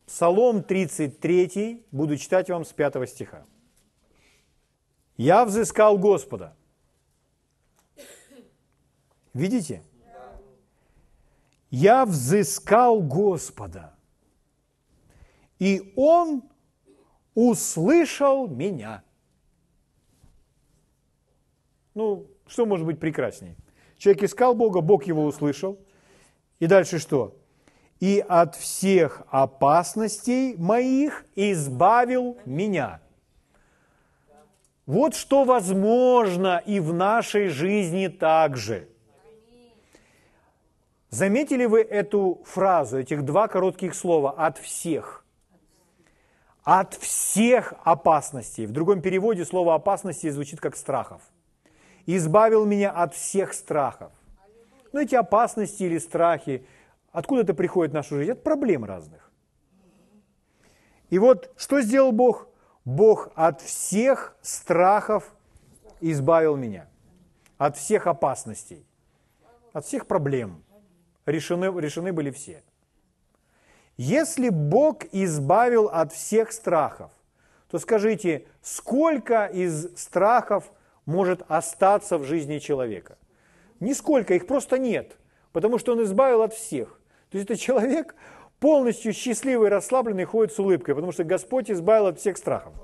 [0.07, 3.45] Псалом 33, буду читать вам с 5 стиха.
[5.17, 6.57] «Я взыскал Господа».
[9.35, 9.83] Видите?
[11.71, 13.95] «Я взыскал Господа,
[15.59, 16.43] и Он
[17.35, 19.03] услышал меня».
[21.95, 23.57] Ну, что может быть прекрасней?
[23.97, 25.79] Человек искал Бога, Бог его услышал.
[26.61, 27.37] И дальше что?
[28.01, 33.01] И от всех опасностей моих избавил меня.
[34.87, 38.89] Вот что возможно и в нашей жизни также.
[41.11, 45.25] Заметили вы эту фразу, этих два коротких слова «от всех»?
[46.63, 48.67] От всех опасностей.
[48.67, 51.23] В другом переводе слово опасности звучит как страхов–
[52.07, 54.13] избавил меня от всех страхов.
[54.93, 56.67] Но эти опасности или страхи,
[57.13, 58.33] откуда это приходит в нашу жизнь?
[58.33, 59.31] От проблем разных.
[61.11, 62.49] И вот что сделал Бог?
[62.87, 65.35] Бог от всех страхов
[66.01, 66.89] избавил меня,
[67.59, 68.87] от всех опасностей,
[69.73, 70.63] от всех проблем.
[71.27, 72.63] Решены, решены были все.
[73.97, 77.11] Если Бог избавил от всех страхов,
[77.69, 80.71] то скажите, сколько из страхов
[81.07, 83.19] может остаться в жизни человека.
[83.81, 85.17] Нисколько, их просто нет,
[85.51, 87.01] потому что он избавил от всех.
[87.31, 88.15] То есть это человек
[88.61, 92.75] полностью счастливый, расслабленный, ходит с улыбкой, потому что Господь избавил от всех страхов.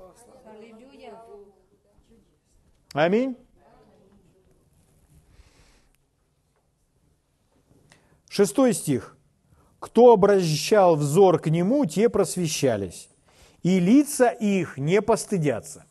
[2.93, 3.35] Аминь.
[8.29, 9.15] Шестой стих.
[9.79, 13.09] «Кто обращал взор к нему, те просвещались,
[13.63, 15.85] и лица их не постыдятся».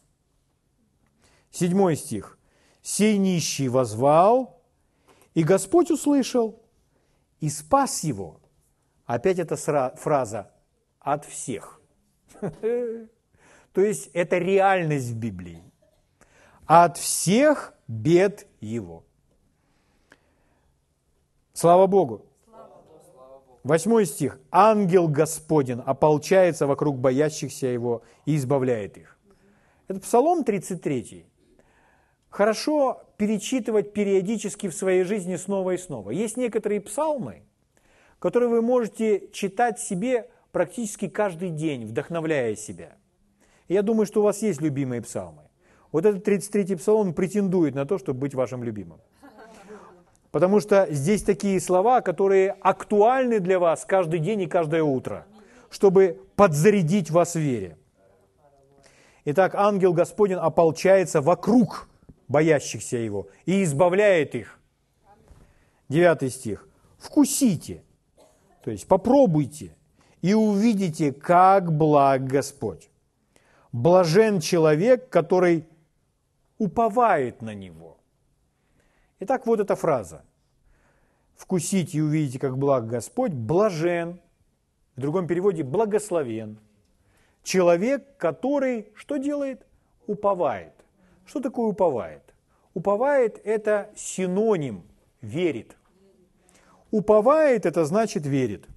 [1.51, 2.39] Седьмой стих.
[2.81, 4.63] «Сей нищий возвал,
[5.35, 6.63] и Господь услышал,
[7.39, 8.42] и спас его».
[9.13, 10.51] Опять эта фраза
[10.99, 11.83] «от всех».
[12.41, 15.63] То есть это реальность в Библии.
[16.65, 19.05] От всех бед его.
[21.53, 22.25] Слава Богу.
[23.65, 24.41] Восьмой стих.
[24.51, 29.19] Ангел Господен ополчается вокруг боящихся его и избавляет их.
[29.89, 31.27] Это Псалом 33
[32.31, 36.13] хорошо перечитывать периодически в своей жизни снова и снова.
[36.13, 37.43] Есть некоторые псалмы,
[38.23, 42.93] которые вы можете читать себе практически каждый день, вдохновляя себя.
[43.67, 45.43] Я думаю, что у вас есть любимые псалмы.
[45.91, 49.01] Вот этот 33-й псалом претендует на то, чтобы быть вашим любимым.
[50.31, 55.27] Потому что здесь такие слова, которые актуальны для вас каждый день и каждое утро,
[55.69, 57.77] чтобы подзарядить вас в вере.
[59.25, 61.89] Итак, ангел Господень ополчается вокруг
[62.29, 64.61] боящихся Его, и избавляет их.
[65.89, 66.69] Девятый стих.
[66.99, 67.83] «Вкусите»,
[68.63, 69.77] то есть попробуйте,
[70.21, 72.91] и увидите, как благ Господь.
[73.73, 75.67] Блажен человек, который
[76.59, 77.99] уповает на Него.
[79.19, 80.25] Итак, вот эта фраза.
[81.35, 84.21] «Вкусите и увидите, как благ Господь, блажен».
[84.95, 86.59] В другом переводе «благословен».
[87.43, 89.67] Человек, который что делает?
[90.07, 90.73] Уповает.
[91.27, 92.23] Что такое уповает?
[92.75, 94.85] Уповает– это синоним
[95.21, 95.77] верит.
[96.93, 98.69] Уповает– это значит верит.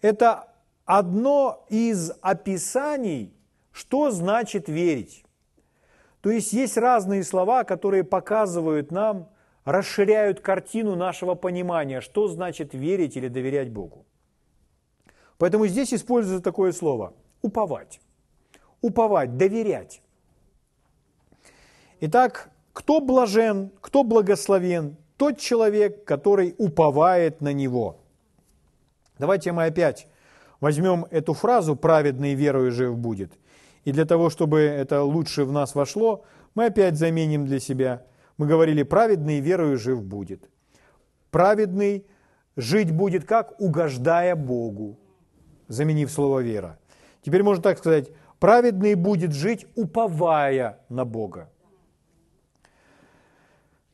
[0.00, 0.48] Это
[0.86, 3.32] одно из описаний,
[3.72, 5.24] что значит верить.
[6.22, 9.28] То есть есть разные слова, которые показывают нам,
[9.64, 14.06] расширяют картину нашего понимания, что значит верить или доверять Богу.
[15.36, 18.00] Поэтому здесь используется такое слово– уповать.
[18.80, 20.00] Уповать, доверять.
[22.00, 24.96] Итак, кто блажен, кто благословен?
[25.18, 27.96] Тот человек, который уповает на Него.
[29.18, 30.06] Давайте мы опять
[30.60, 33.32] возьмем эту фразу «праведный верою жив будет».
[33.84, 38.04] И для того, чтобы это лучше в нас вошло, мы опять заменим для себя.
[38.36, 40.48] Мы говорили «праведный верою жив будет».
[41.32, 42.06] Праведный
[42.56, 43.60] жить будет как?
[43.60, 45.00] Угождая Богу,
[45.66, 46.78] заменив слово «вера».
[47.22, 51.50] Теперь можно так сказать, праведный будет жить, уповая на Бога.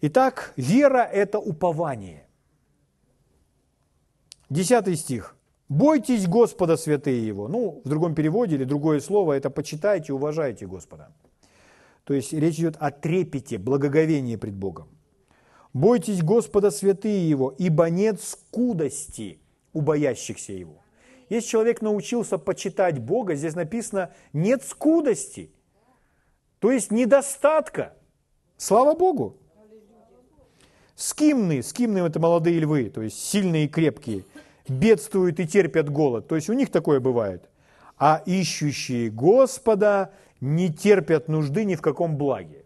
[0.07, 2.27] Итак, вера– это упование.
[4.51, 5.35] Десятый стих.
[5.71, 7.49] «Бойтесь Господа, святые Его».
[7.49, 11.11] Ну, в другом переводе или другое слово– это «почитайте, уважайте Господа».
[12.05, 14.89] То есть речь идет о трепете, благоговении пред Богом.
[15.73, 19.39] «Бойтесь Господа, святые Его, ибо нет скудости
[19.73, 20.83] у боящихся Его».
[21.31, 25.51] Если человек научился почитать Бога, здесь написано «нет скудости»,
[26.59, 27.95] то есть недостатка.
[28.59, 29.39] Слава Богу!
[30.97, 34.25] Скимны, скимны это молодые львы, то есть сильные и крепкие,
[34.69, 36.29] бедствуют и терпят голод.
[36.29, 37.49] То есть у них такое бывает.
[37.99, 42.65] А ищущие Господа не терпят нужды ни в каком благе.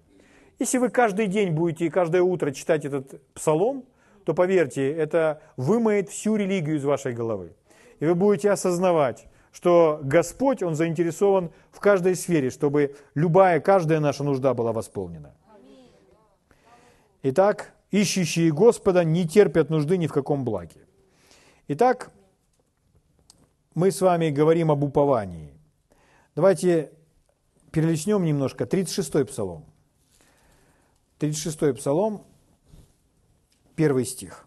[0.59, 3.85] Если вы каждый день будете и каждое утро читать этот псалом,
[4.25, 7.55] то поверьте, это вымоет всю религию из вашей головы.
[8.01, 14.25] И вы будете осознавать, что Господь, Он заинтересован в каждой сфере, чтобы любая, каждая наша
[14.25, 15.35] нужда была восполнена.
[17.23, 20.87] Итак, ищущие Господа не терпят нужды ни в каком благе.
[21.68, 22.12] Итак,
[23.74, 25.53] мы с вами говорим об уповании.
[26.35, 26.92] Давайте
[27.72, 29.64] перелистнем немножко 36-й псалом.
[31.18, 32.24] 36-й псалом,
[33.74, 34.46] первый стих.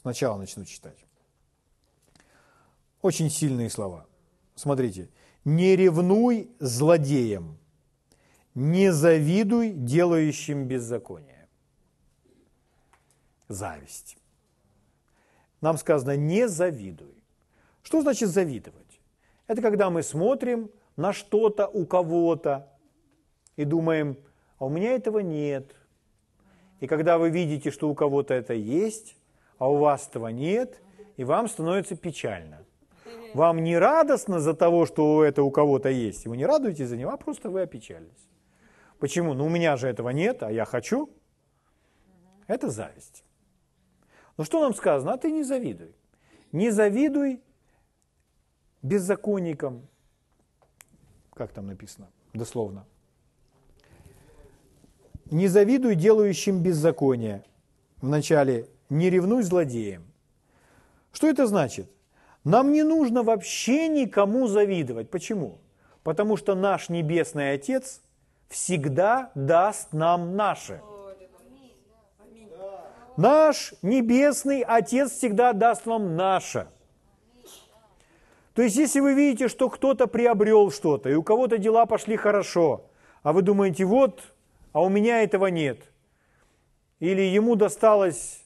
[0.00, 0.98] Сначала начну читать.
[3.02, 4.06] Очень сильные слова.
[4.54, 5.10] Смотрите.
[5.44, 7.58] «Не ревнуй злодеям,
[8.54, 11.48] не завидуй делающим беззаконие».
[13.48, 14.16] Зависть.
[15.60, 17.22] Нам сказано «не завидуй».
[17.82, 19.00] Что значит завидовать?
[19.46, 22.68] Это когда мы смотрим на что-то у кого-то
[23.56, 24.16] и думаем,
[24.58, 25.74] а у меня этого нет.
[26.80, 29.16] И когда вы видите, что у кого-то это есть,
[29.58, 30.80] а у вас этого нет,
[31.16, 32.64] и вам становится печально.
[33.34, 36.26] Вам не радостно за того, что это у кого-то есть.
[36.26, 38.28] Вы не радуетесь за него, а просто вы опечалились.
[38.98, 39.34] Почему?
[39.34, 41.10] Ну, у меня же этого нет, а я хочу.
[42.46, 43.24] Это зависть.
[44.36, 45.12] Но что нам сказано?
[45.12, 45.94] А ты не завидуй.
[46.52, 47.40] Не завидуй
[48.82, 49.86] беззаконникам.
[51.34, 52.08] Как там написано?
[52.32, 52.86] Дословно.
[55.30, 57.44] Не завидуй делающим беззаконие.
[58.00, 60.04] Вначале не ревнуй злодеям.
[61.12, 61.90] Что это значит?
[62.44, 65.10] Нам не нужно вообще никому завидовать.
[65.10, 65.58] Почему?
[66.02, 68.02] Потому что наш Небесный Отец
[68.48, 70.80] всегда даст нам наше.
[73.16, 76.66] Наш Небесный Отец всегда даст вам наше.
[78.54, 82.86] То есть, если вы видите, что кто-то приобрел что-то, и у кого-то дела пошли хорошо,
[83.22, 84.22] а вы думаете, вот,
[84.72, 85.80] а у меня этого нет,
[87.00, 88.44] или ему досталось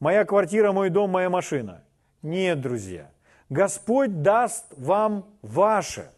[0.00, 1.82] моя квартира, мой дом, моя машина.
[2.22, 3.10] Нет, друзья.
[3.48, 6.10] Господь даст вам ваше.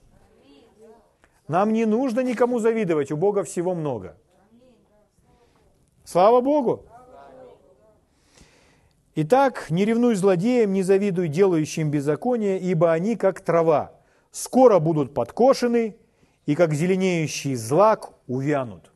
[1.48, 4.16] Нам не нужно никому завидовать, у Бога всего много.
[6.04, 6.87] Слава Богу!
[9.16, 13.92] Итак, не ревнуй злодеям, не завидуй делающим беззаконие, ибо они как трава,
[14.33, 15.96] скоро будут подкошены,
[16.46, 18.92] и как зеленеющий злак увянут.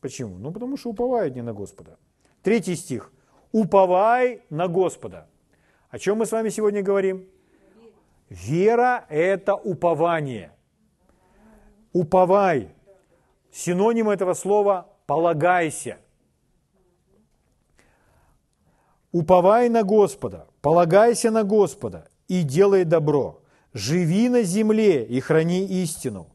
[0.00, 0.36] Почему?
[0.38, 1.96] Ну, потому что уповают не на Господа.
[2.42, 3.12] Третий стих–
[3.52, 5.28] уповай на Господа.
[5.90, 7.26] О чем мы с вами сегодня говорим?
[8.28, 10.51] Вера– это упование.
[11.92, 12.68] Уповай.
[13.52, 15.98] Синоним этого слова– полагайся.
[19.12, 23.40] Уповай на Господа, полагайся на Господа и делай добро.
[23.74, 26.28] Живи на земле и храни истину.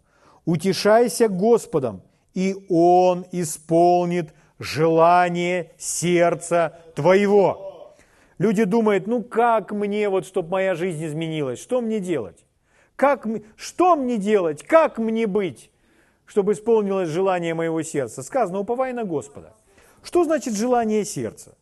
[0.46, 2.02] Утешайся Господом,
[2.36, 7.96] и Он исполнит желание сердца твоего.
[8.38, 12.47] Люди думают, ну как мне вот, чтобы моя жизнь изменилась, что мне делать?
[12.98, 14.64] Как, что мне делать?
[14.64, 15.72] Как мне быть,
[16.26, 18.24] чтобы исполнилось желание моего сердца?
[18.24, 19.54] Сказано, уповай на Господа.
[20.04, 21.56] Что значит желание сердца?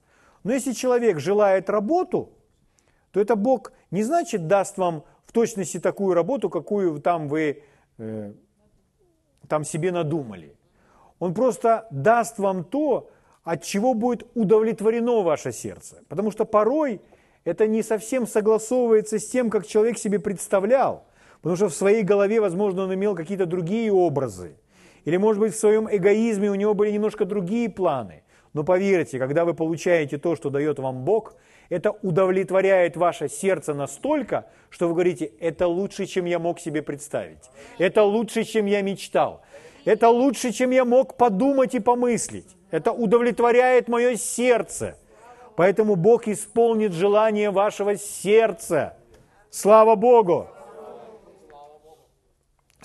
[0.43, 2.29] Но если человек желает работу,
[3.11, 7.63] то это Бог не значит даст вам в точности такую работу, какую там вы
[7.97, 8.33] э,
[9.49, 10.55] там себе надумали.
[11.19, 13.09] Он просто даст вам то,
[13.43, 16.01] от чего будет удовлетворено ваше сердце.
[16.07, 17.01] Потому что порой
[17.43, 21.05] это не совсем согласовывается с тем, как человек себе представлял.
[21.45, 24.55] Потому что в своей голове, возможно, он имел какие-то другие образы.
[25.03, 28.23] Или, может быть, в своем эгоизме у него были немножко другие планы.
[28.53, 31.35] Но поверьте, когда вы получаете то, что дает вам Бог,
[31.69, 37.51] это удовлетворяет ваше сердце настолько, что вы говорите, это лучше, чем я мог себе представить.
[37.77, 39.43] Это лучше, чем я мечтал.
[39.85, 42.57] Это лучше, чем я мог подумать и помыслить.
[42.71, 44.97] Это удовлетворяет мое сердце.
[45.55, 48.97] Поэтому Бог исполнит желание вашего сердца.
[49.51, 50.47] Слава Богу!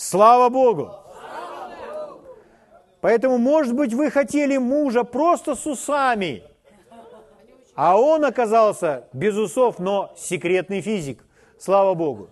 [0.01, 0.95] Слава Богу!
[3.03, 6.43] Поэтому, может быть, вы хотели мужа просто с усами,
[7.75, 11.23] а он оказался без усов, но секретный физик.
[11.59, 12.31] Слава Богу.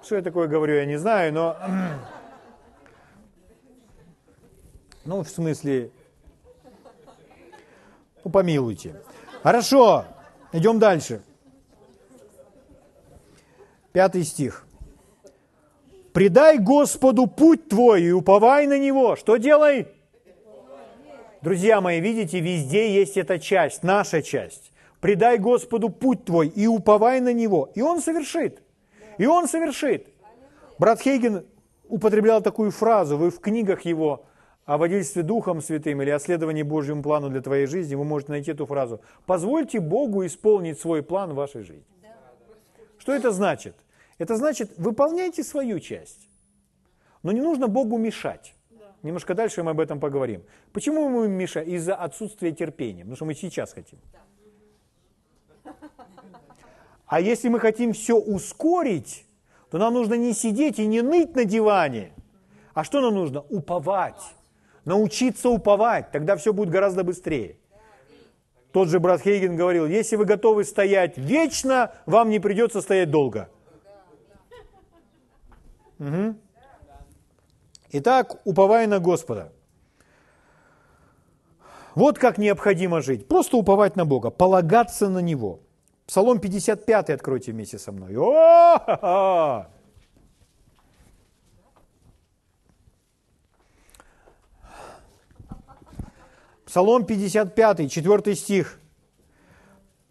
[0.00, 1.56] Что я такое говорю, я не знаю, но
[5.04, 5.90] Ну, в смысле,
[8.22, 9.02] ну, помилуйте.
[9.42, 10.04] Хорошо,
[10.52, 11.20] идем дальше.
[13.90, 14.67] Пятый стих.
[16.18, 19.14] «Предай Господу путь твой и уповай на Него».
[19.14, 19.86] Что делай?
[21.42, 24.72] Друзья мои, видите, везде есть эта часть, наша часть.
[25.00, 28.60] Предай Господу путь твой и уповай на Него, и Он совершит.
[29.16, 30.08] И Он совершит.
[30.80, 31.46] Брат Хейген
[31.88, 34.24] употреблял такую фразу, вы в книгах его
[34.64, 38.50] о водительстве Духом Святым или о следовании Божьему плану для твоей жизни, вы можете найти
[38.50, 39.00] эту фразу.
[39.24, 41.86] Позвольте Богу исполнить свой план в вашей жизни.
[42.98, 43.76] Что это значит?
[44.18, 46.28] Это значит, выполняйте свою часть.
[47.22, 48.54] Но не нужно Богу мешать.
[49.02, 50.42] Немножко дальше мы об этом поговорим.
[50.72, 51.68] Почему мы мешаем?
[51.68, 53.02] Из-за отсутствия терпения.
[53.02, 53.98] Потому что мы сейчас хотим.
[57.06, 59.24] А если мы хотим все ускорить,
[59.70, 62.12] то нам нужно не сидеть и не ныть на диване.
[62.74, 63.40] А что нам нужно?
[63.40, 64.20] Уповать.
[64.84, 66.10] Научиться уповать.
[66.10, 67.56] Тогда все будет гораздо быстрее.
[68.72, 73.48] Тот же брат Хейген говорил, если вы готовы стоять вечно, вам не придется стоять долго.
[75.98, 76.34] Угу.
[77.90, 79.52] Итак, уповай на Господа.
[81.94, 83.26] Вот как необходимо жить.
[83.26, 85.60] Просто уповать на Бога, полагаться на Него.
[86.06, 88.16] Псалом 55 откройте вместе со мной.
[88.16, 89.68] О-ха-ха!
[96.64, 98.78] Псалом 55, 4 стих.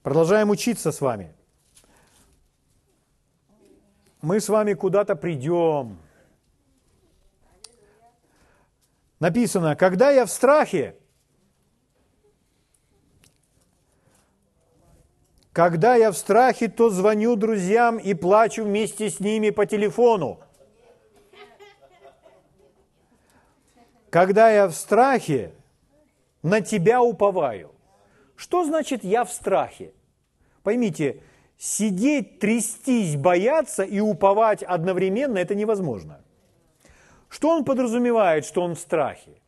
[0.01, 1.36] Продолжаем учиться с вами.
[4.21, 5.97] Мы с вами куда-то придем.
[9.19, 10.95] Написано, когда я в страхе,
[15.51, 20.39] когда я в страхе, то звоню друзьям и плачу вместе с ними по телефону.
[24.09, 25.51] Когда я в страхе,
[26.43, 27.71] на тебя уповаю.
[28.35, 29.93] Что значит я в страхе?
[30.63, 31.21] Поймите,
[31.57, 36.21] сидеть, трястись, бояться и уповать одновременно– это невозможно.
[37.29, 39.41] Что он подразумевает, что он в страхе?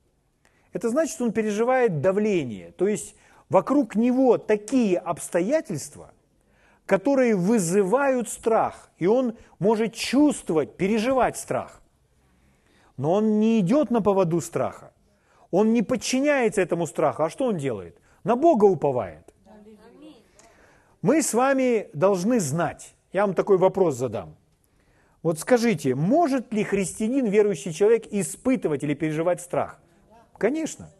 [0.74, 3.16] Это значит, что он переживает давление, то есть
[3.49, 6.12] вокруг него такие обстоятельства,
[6.86, 11.82] которые вызывают страх, и он может чувствовать, переживать страх.
[12.97, 14.91] Но он не идет на поводу страха,
[15.51, 17.24] он не подчиняется этому страху.
[17.24, 17.97] А что он делает?
[18.24, 19.29] На Бога уповает.
[21.02, 24.36] Мы с вами должны знать, я вам такой вопрос задам.
[25.24, 29.80] Вот скажите, может ли христианин, верующий человек, испытывать или переживать страх?
[30.38, 30.91] Конечно.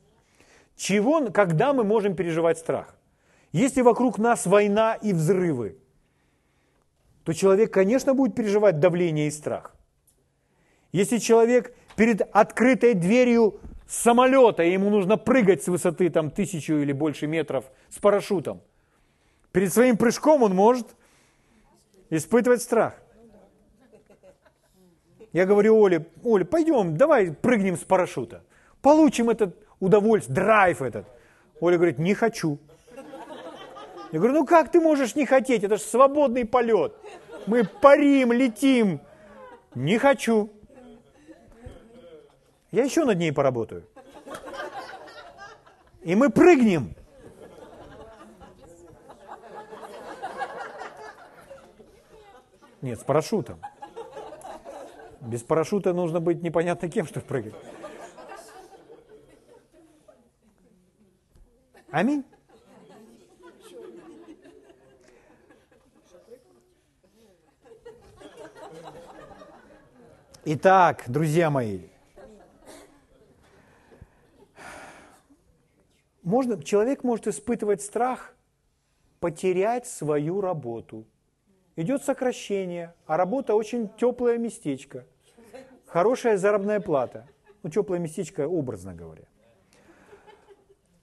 [0.76, 2.96] Чего, когда мы можем переживать страх?
[3.52, 5.78] Если вокруг нас война и взрывы,
[7.26, 9.76] то человек, конечно, будет переживать давление и страх.
[10.92, 17.28] Если человек перед открытой дверью самолета, ему нужно прыгать с высоты там тысячу или больше
[17.28, 18.62] метров с парашютом,
[19.52, 20.88] перед своим прыжком он может
[22.10, 22.96] испытывать страх.
[25.32, 28.44] Я говорю Оле, Оля, пойдем, давай прыгнем с парашюта.
[28.82, 31.06] Получим этот удовольствие, драйв этот.
[31.60, 32.58] Оля говорит, не хочу.
[34.12, 35.64] Я говорю, ну как ты можешь не хотеть?
[35.64, 36.96] Это же свободный полет.
[37.46, 39.02] Мы парим, летим.
[39.76, 40.52] Не хочу.
[42.72, 43.84] Я еще над ней поработаю.
[46.02, 46.96] И мы прыгнем.
[52.82, 53.62] Нет, с парашютом.
[55.20, 57.54] Без парашюта нужно быть непонятно кем, чтобы прыгать.
[61.92, 62.24] Аминь.
[70.46, 71.90] Итак, друзья мои,
[76.24, 78.34] можно, человек может испытывать страх
[79.20, 81.06] потерять свою работу–
[81.80, 85.06] идет сокращение, а работа очень теплое местечко,
[85.86, 87.28] хорошая заработная плата.
[87.64, 89.26] Ну, теплое местечко, образно говоря.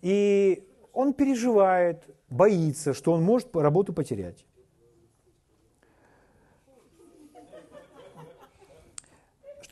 [0.03, 4.47] И он переживает, боится, что он может работу потерять.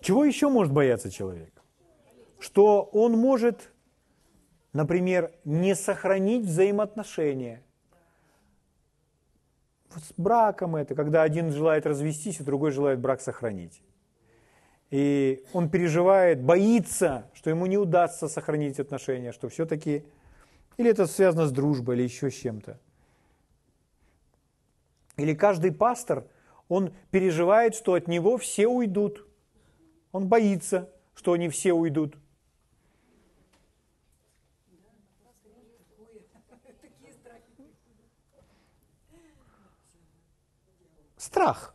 [0.00, 1.52] Чего еще может бояться человек?
[2.38, 3.70] Что он может,
[4.72, 7.62] например, не сохранить взаимоотношения–
[9.98, 13.82] с браком это, когда один желает развестись, а другой желает брак сохранить.
[14.90, 20.04] И он переживает, боится, что ему не удастся сохранить отношения, что все-таки,
[20.76, 22.78] или это связано с дружбой, или еще с чем-то.
[25.16, 26.24] Или каждый пастор,
[26.68, 29.26] он переживает, что от него все уйдут.
[30.12, 32.16] Он боится, что они все уйдут.
[41.24, 41.74] Страх.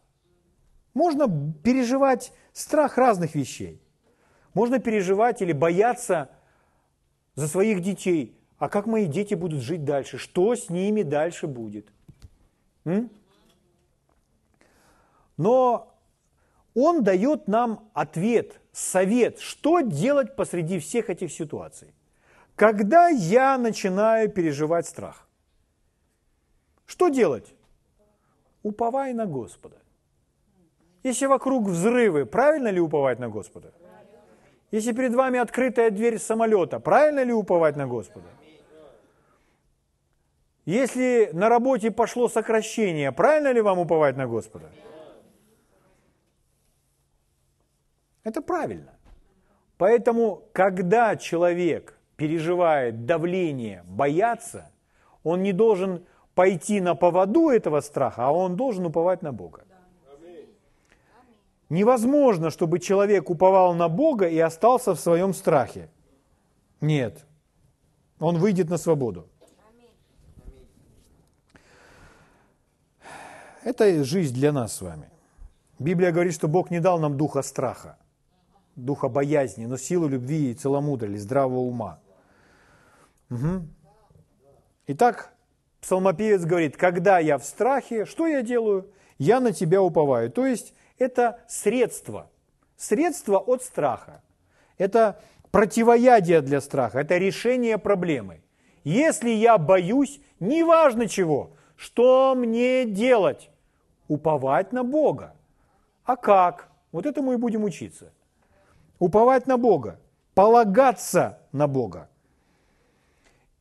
[0.94, 1.28] Можно
[1.64, 3.82] переживать страх разных вещей.
[4.54, 6.30] Можно переживать или бояться
[7.34, 8.38] за своих детей.
[8.60, 10.20] А как мои дети будут жить дальше?
[10.20, 11.88] Что с ними дальше будет?
[12.86, 13.10] М?
[15.36, 15.98] Но
[16.76, 21.96] он дает нам ответ, совет, что делать посреди всех этих ситуаций.
[22.56, 25.28] Когда я начинаю переживать страх,
[26.86, 27.56] что делать?
[28.70, 29.78] Уповай на Господа.
[31.02, 33.74] Если вокруг взрывы, правильно ли уповать на Господа?
[34.70, 38.28] Если перед вами открытая дверь самолета, правильно ли уповать на Господа?
[40.66, 44.70] Если на работе пошло сокращение, правильно ли вам уповать на Господа?
[48.24, 48.94] Это правильно.
[49.78, 54.70] Поэтому, когда человек переживает давление, бояться,
[55.24, 56.06] он не должен
[56.40, 59.66] пойти на поводу этого страха, а он должен уповать на Бога.
[61.70, 65.90] Невозможно, чтобы человек уповал на Бога и остался в своем страхе.
[66.80, 67.26] Нет.
[68.22, 69.28] Он выйдет на свободу.
[73.66, 75.10] Это жизнь для нас с вами.
[75.78, 77.98] Библия говорит, что Бог не дал нам духа страха,
[78.78, 82.00] духа боязни, но силу любви и целомудрия, здравого ума.
[83.30, 83.68] Угу.
[84.88, 85.34] Итак,
[85.82, 88.90] псалмопевец говорит, когда я в страхе, что я делаю?
[89.18, 90.32] Я на тебя уповаю.
[90.32, 92.30] То есть это средство,
[92.78, 94.22] средство от страха.
[94.78, 95.22] Это
[95.52, 98.42] противоядие для страха, это решение проблемы.
[98.84, 103.50] Если я боюсь, неважно чего, что мне делать?
[104.08, 105.36] Уповать на Бога.
[106.04, 106.70] А как?
[106.92, 108.12] Вот этому и будем учиться.
[108.98, 110.00] Уповать на Бога,
[110.34, 112.10] полагаться на Бога.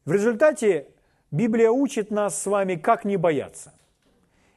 [0.05, 0.89] В результате
[1.31, 3.72] Библия учит нас с вами, как не бояться.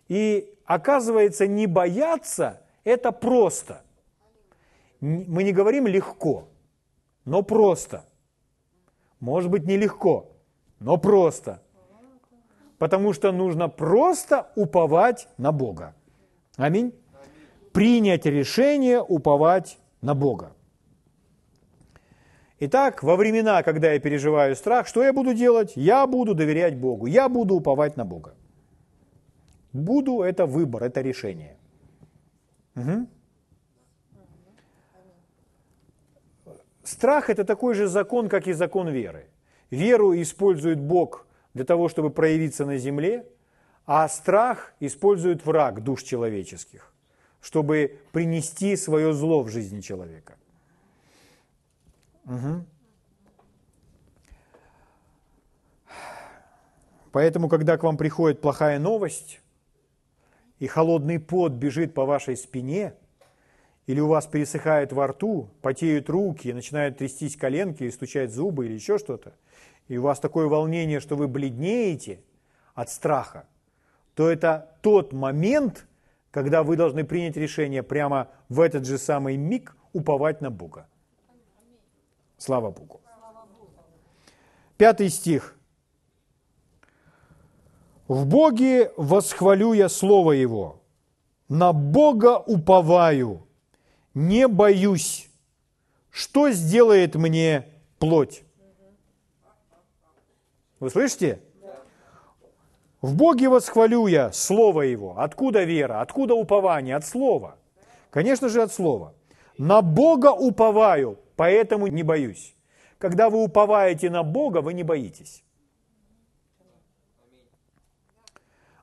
[0.07, 3.82] И оказывается, не бояться– это просто.
[4.99, 6.47] Мы не говорим легко,
[7.26, 8.05] но просто.
[9.19, 10.32] Может быть, нелегко,
[10.80, 11.61] но просто.
[12.78, 15.95] Потому что нужно просто уповать на Бога.
[16.57, 16.93] Аминь.
[17.72, 20.53] Принять решение уповать на Бога.
[22.64, 25.74] Итак, во времена, когда я переживаю страх, что я буду делать?
[25.76, 28.36] Я буду доверять Богу, я буду уповать на Бога.
[29.74, 31.57] Буду– это выбор, это решение.
[32.76, 33.07] Угу.
[36.84, 39.26] Страх– это такой же закон, как и закон веры.
[39.72, 43.26] Веру использует Бог для того, чтобы проявиться на земле,
[43.88, 46.93] а страх использует враг душ человеческих,
[47.41, 50.36] чтобы принести свое зло в жизни человека.
[52.26, 52.65] Угу.
[57.11, 59.41] Поэтому, когда к вам приходит плохая новость,
[60.59, 62.93] и холодный пот бежит по вашей спине,
[63.88, 68.74] или у вас пересыхает во рту, потеют руки, начинают трястись коленки, и стучать зубы или
[68.74, 69.34] еще что-то,
[69.88, 72.22] и у вас такое волнение, что вы бледнеете
[72.76, 73.45] от страха,
[74.15, 75.88] то это тот момент,
[76.30, 80.88] когда вы должны принять решение прямо в этот же самый миг уповать на Бога.
[82.41, 83.01] Слава Богу.
[84.75, 85.55] Пятый стих.
[88.07, 90.81] «В Боге восхвалю я Слово Его,
[91.49, 93.45] на Бога уповаю,
[94.15, 95.29] не боюсь,
[96.09, 97.67] что сделает мне
[97.99, 98.43] плоть».
[100.79, 101.43] Вы слышите?
[103.01, 105.19] В Боге восхвалю я Слово Его.
[105.19, 106.01] Откуда вера?
[106.01, 106.95] Откуда упование?
[106.95, 107.57] От Слова.
[108.09, 109.13] Конечно же, от Слова.
[109.59, 112.55] На Бога уповаю, поэтому не боюсь.
[112.99, 115.43] Когда вы уповаете на Бога, вы не боитесь.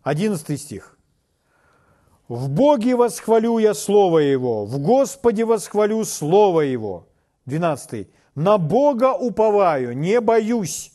[0.02, 0.98] Одиннадцатый стих.
[2.26, 7.06] «В Боге восхвалю я Слово Его, в Господе восхвалю Слово Его».
[7.46, 8.10] Двенадцатый.
[8.34, 10.90] «На Бога уповаю, не боюсь».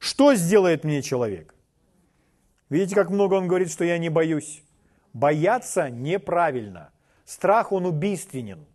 [0.00, 1.54] Что сделает мне человек?
[2.70, 4.64] Видите, как много он говорит, что я не боюсь.
[5.12, 6.90] Бояться неправильно.
[7.24, 8.66] Страх, он убийственен.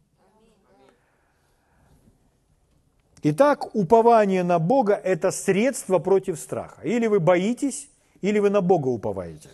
[3.22, 6.82] Итак, упование на Бога– это средство против страха.
[6.84, 7.90] Или вы боитесь,
[8.22, 9.50] или вы на Бога уповаете.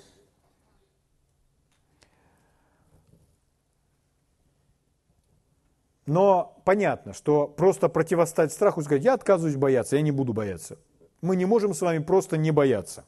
[6.06, 10.78] Но понятно, что просто противостать страху сказать, я отказываюсь бояться, я не буду бояться.
[11.22, 13.06] Мы не можем с вами просто не бояться.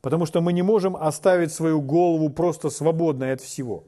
[0.00, 3.84] Потому что мы не можем оставить свою голову просто свободной от всего.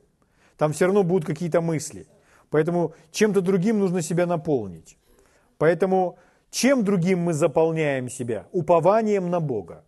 [0.56, 2.08] Там все равно будут какие-то мысли.
[2.50, 4.98] Поэтому чем-то другим нужно себя наполнить.
[5.58, 6.18] Поэтому
[6.50, 8.46] чем другим мы заполняем себя?
[8.52, 9.84] Упованием на Бога.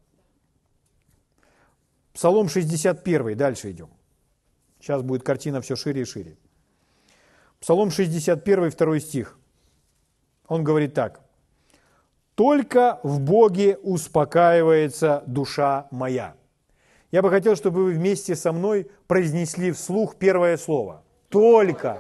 [2.13, 3.91] Псалом 61, дальше идем.
[4.81, 6.37] Сейчас будет картина все шире и шире.
[7.61, 9.39] Псалом 61, 2 стих.
[10.47, 11.21] Он говорит так.
[12.39, 16.37] только в Боге успокаивается душа моя.
[17.11, 21.03] Я бы хотел, чтобы вы вместе со мной произнесли вслух первое слово.
[21.31, 21.99] Только.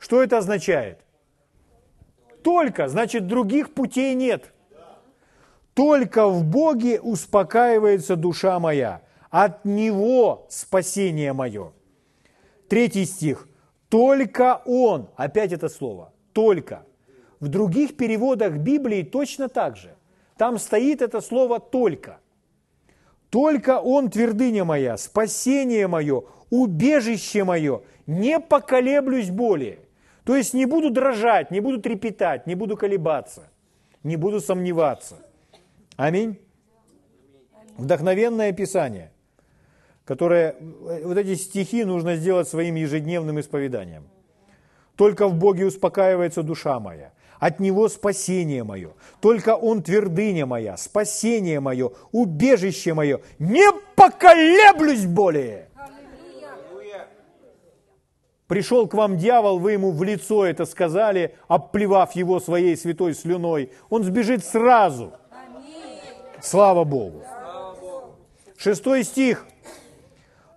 [0.00, 1.05] Что это означает?
[2.46, 4.52] Только, значит, других путей нет.
[5.74, 11.72] Только в Боге успокаивается душа моя, от Него спасение мое.
[12.68, 13.48] Третий стих.
[13.88, 16.86] Только Он, опять это слово, только.
[17.40, 19.96] В других переводах Библии точно так же.
[20.38, 22.20] Там стоит это слово «только».
[23.28, 29.80] Только Он твердыня моя, спасение мое, убежище мое, не поколеблюсь более.
[30.26, 33.48] То есть не буду дрожать, не буду трепетать, не буду колебаться,
[34.02, 35.18] не буду сомневаться.
[35.96, 36.40] Аминь.
[37.76, 39.12] Вдохновенное Писание,
[40.04, 40.56] которое,
[41.04, 44.08] вот эти стихи нужно сделать своим ежедневным исповеданием.
[44.96, 48.94] Только в Боге успокаивается душа моя, от Него спасение мое.
[49.20, 53.20] Только Он твердыня моя, спасение мое, убежище мое.
[53.38, 55.65] Не поколеблюсь более.
[58.48, 63.72] Пришел к вам дьявол, вы ему в лицо это сказали, обплевав его своей святой слюной.
[63.90, 65.12] Он сбежит сразу.
[66.40, 67.22] Слава Богу.
[68.56, 69.46] Шестой стих.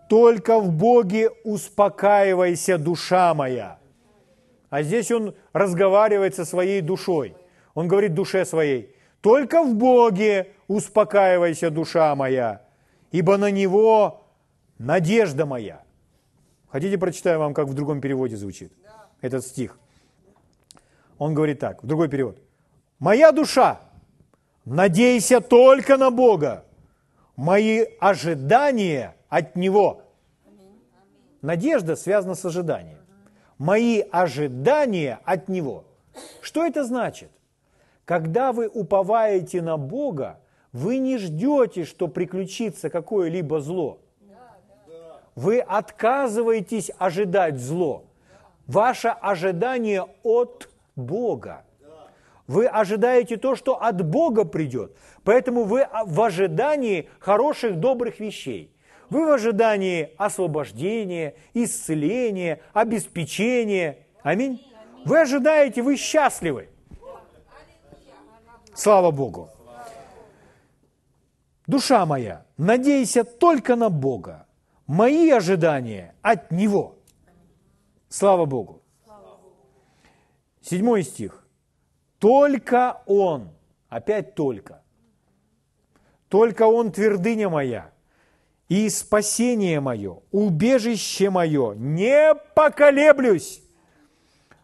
[0.07, 3.79] Только в Боге успокаивайся, душа моя.
[4.69, 7.35] А здесь он разговаривает со своей душой.
[7.73, 12.61] Он говорит душе своей, только в Боге успокаивайся, душа моя,
[13.11, 14.23] ибо на Него
[14.77, 15.83] надежда моя.
[16.69, 18.71] Хотите, прочитаю вам, как в другом переводе звучит
[19.21, 19.79] этот стих?
[21.17, 22.37] Он говорит так, в другой перевод.
[22.99, 23.79] «Моя душа,
[24.65, 26.65] надейся только на Бога,
[27.35, 30.03] мои ожидания от Него».
[31.41, 32.99] Надежда связана с ожиданием
[33.59, 35.83] мои ожидания от Него.
[36.41, 37.29] Что это значит?
[38.05, 40.39] Когда вы уповаете на Бога,
[40.71, 43.99] вы не ждете, что приключится какое-либо зло.
[45.35, 48.03] Вы отказываетесь ожидать зло.
[48.67, 51.63] Ваше ожидание от Бога.
[52.47, 54.95] Вы ожидаете то, что от Бога придет.
[55.23, 58.71] Поэтому вы в ожидании хороших, добрых вещей.
[59.09, 63.99] Вы в ожидании освобождения, исцеления, обеспечения.
[64.23, 64.65] Аминь.
[65.05, 66.69] Вы ожидаете, вы счастливы.
[68.73, 69.49] Слава Богу.
[71.67, 74.47] Душа моя, надейся только на Бога.
[74.89, 76.95] Мои ожидания от Него.
[78.07, 78.81] Слава Богу.
[80.61, 81.45] Седьмой стих.
[82.17, 83.49] Только Он,
[83.87, 84.81] опять только.
[86.27, 87.91] Только Он твердыня моя,
[88.67, 93.61] и спасение мое, убежище мое, не поколеблюсь.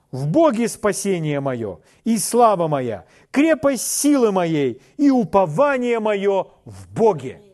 [0.10, 7.45] В Боге спасение мое и слава моя, крепость силы моей и упование мое в Боге.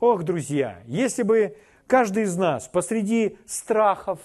[0.00, 4.20] Ох, друзья, если бы каждый из нас посреди страхов,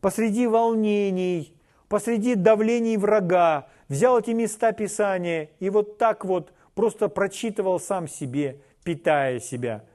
[0.00, 1.56] посреди волнений,
[1.88, 8.60] посреди давлений врага взял эти места Писания и вот так вот просто прочитывал сам себе,
[8.84, 9.84] питая себя–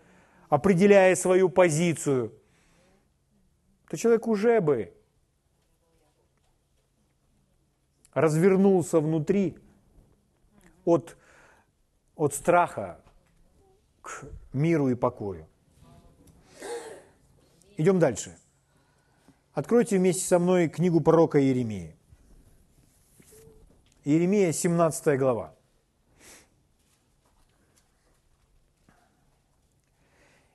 [0.50, 2.34] определяя свою позицию,
[3.90, 4.94] то человек уже бы
[8.14, 9.58] развернулся внутри
[10.86, 11.18] от,
[12.16, 13.02] от страха
[14.02, 15.48] к миру и покою.
[17.78, 18.36] Идем дальше.
[19.54, 21.96] Откройте вместе со мной книгу пророка Иеремии.
[24.04, 25.54] Иеремия, 17 глава.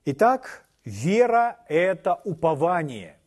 [0.05, 3.21] Итак, вера– это упование.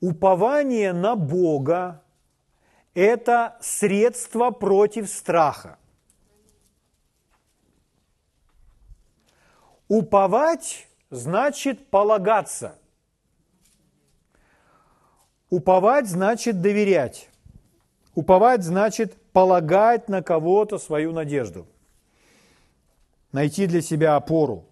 [0.00, 2.04] Упование на Бога–
[2.94, 5.79] это средство против страха.
[9.90, 12.78] Уповать значит полагаться.
[15.48, 17.28] Уповать значит доверять.
[18.14, 21.66] Уповать значит полагать на кого-то свою надежду.
[23.32, 24.64] Найти для себя опору.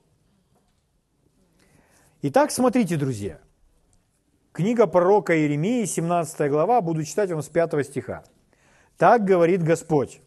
[2.23, 3.41] Итак, смотрите, друзья.
[4.53, 8.23] Книга пророка Иеремии, 17 глава, буду читать вам с 5 стиха.
[8.97, 10.21] Так говорит Господь.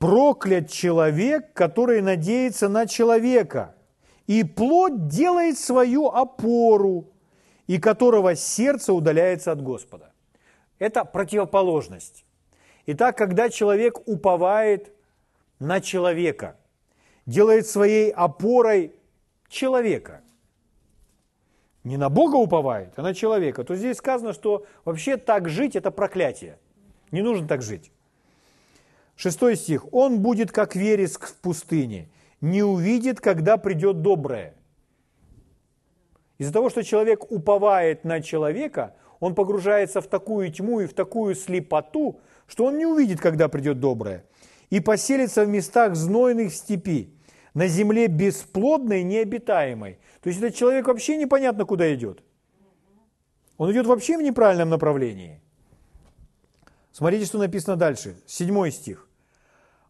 [0.00, 3.74] Проклят человек, который надеется на человека,
[4.26, 7.12] и плоть делает свою опору,
[7.66, 10.10] и которого сердце удаляется от Господа.
[10.78, 12.24] Это противоположность.
[12.86, 14.90] Итак, когда человек уповает
[15.58, 16.56] на человека,
[17.26, 18.94] делает своей опорой
[19.50, 20.22] человека.
[21.84, 23.64] Не на Бога уповает, а на человека.
[23.64, 26.58] То здесь сказано, что вообще так жить– это проклятие.
[27.10, 27.92] Не нужно так жить.
[29.20, 29.92] Шестой стих.
[29.92, 32.08] «Он будет, как вереск в пустыне,
[32.40, 34.54] не увидит, когда придет доброе».
[36.38, 41.34] Из-за того, что человек уповает на человека, он погружается в такую тьму и в такую
[41.34, 44.24] слепоту, что он не увидит, когда придет доброе.
[44.70, 47.12] И поселится в местах знойных степи,
[47.52, 49.98] на земле бесплодной, необитаемой.
[50.22, 52.22] То есть этот человек вообще непонятно, куда идет.
[53.58, 55.42] Он идет вообще в неправильном направлении.
[56.90, 58.16] Смотрите, что написано дальше.
[58.24, 59.09] Седьмой стих.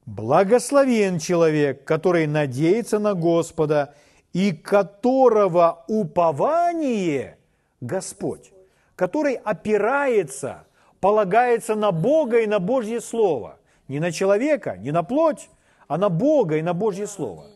[0.06, 3.94] Благословен человек, который надеется на Господа
[4.32, 7.38] и которого упование
[7.80, 8.52] Господь,
[8.96, 10.64] который опирается,
[11.00, 13.58] полагается на Бога и на Божье Слово.
[13.88, 15.50] Не на человека, не на плоть,
[15.88, 17.46] а на Бога и на Божье Слово.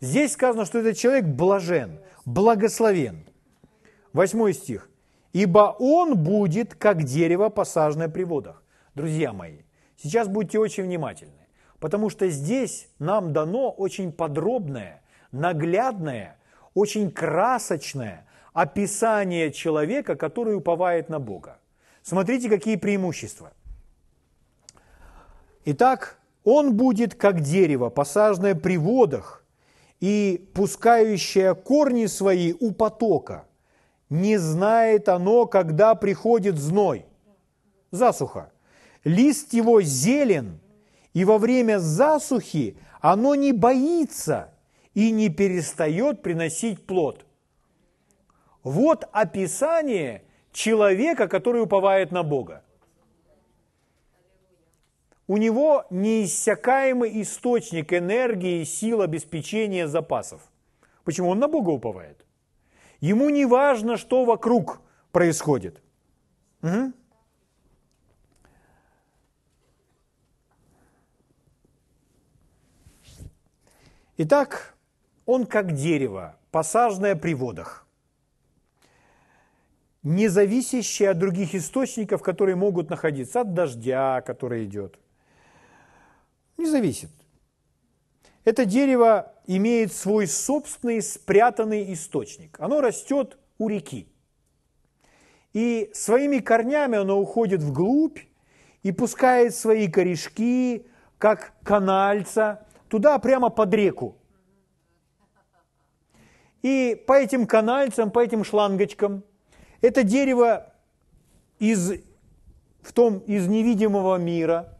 [0.00, 3.24] Здесь сказано, что этот человек блажен, благословен.
[4.12, 4.88] Восьмой стих.
[5.32, 8.64] «Ибо он будет, как дерево, посаженное при водах».
[8.96, 9.58] Друзья мои,
[9.96, 11.39] сейчас будьте очень внимательны.
[11.80, 15.02] Потому что здесь нам дано очень подробное,
[15.32, 16.36] наглядное,
[16.74, 21.58] очень красочное описание человека, который уповает на Бога.
[22.02, 23.52] Смотрите, какие преимущества.
[25.64, 29.44] Итак, он будет как дерево, посаженное при водах
[30.00, 33.46] и пускающее корни свои у потока.
[34.08, 37.06] Не знает оно, когда приходит зной,
[37.90, 38.50] засуха.
[39.04, 40.60] Лист его зелен,
[41.14, 44.52] и во время засухи оно не боится
[44.94, 47.24] и не перестает приносить плод.
[48.62, 52.62] Вот описание человека, который уповает на Бога.
[55.26, 60.42] У него неиссякаемый источник энергии, сил обеспечения запасов.
[61.04, 62.26] Почему он на Бога уповает?
[63.00, 64.80] Ему не важно, что вокруг
[65.12, 65.80] происходит.
[66.62, 66.92] Угу.
[74.22, 74.74] Итак,
[75.24, 77.86] он как дерево, посаженное при водах,
[80.02, 84.98] не зависящее от других источников, которые могут находиться, от дождя, который идет.
[86.58, 87.08] Не зависит.
[88.44, 92.60] Это дерево имеет свой собственный спрятанный источник.
[92.60, 94.06] Оно растет у реки.
[95.54, 98.18] И своими корнями оно уходит вглубь
[98.82, 104.16] и пускает свои корешки, как канальца, туда прямо под реку.
[106.62, 109.22] И по этим канальцам, по этим шлангочкам
[109.80, 110.74] это дерево
[111.58, 111.92] из,
[112.82, 114.76] в том, из невидимого мира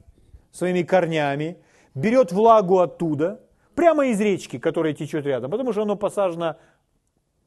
[0.50, 1.56] своими корнями
[1.94, 3.40] берет влагу оттуда,
[3.74, 6.56] прямо из речки, которая течет рядом, потому что оно посажено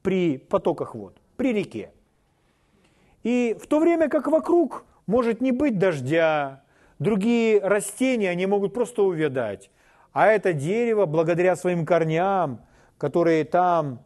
[0.01, 1.91] при потоках вод, при реке.
[3.21, 6.63] И в то время как вокруг может не быть дождя,
[6.97, 9.69] другие растения, они могут просто увядать.
[10.13, 12.61] А это дерево, благодаря своим корням,
[12.97, 13.99] которые там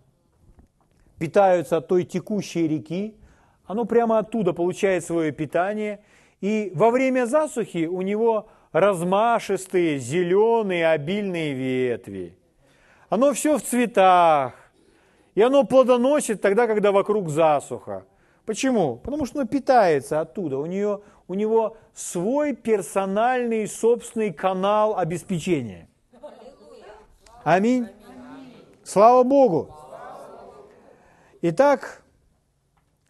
[1.19, 3.15] питаются от той текущей реки,
[3.65, 5.99] оно прямо оттуда получает свое питание,
[6.39, 12.37] и во время засухи у него размашистые, зеленые, обильные ветви.
[13.09, 14.53] Оно все в цветах,
[15.35, 18.05] и оно плодоносит тогда, когда вокруг засуха.
[18.45, 18.95] Почему?
[18.95, 20.57] Потому что оно питается оттуда.
[20.57, 25.89] У, нее, у него свой персональный собственный канал обеспечения.
[27.47, 27.87] Аминь.
[28.83, 29.73] Слава Богу.
[31.41, 32.03] Итак,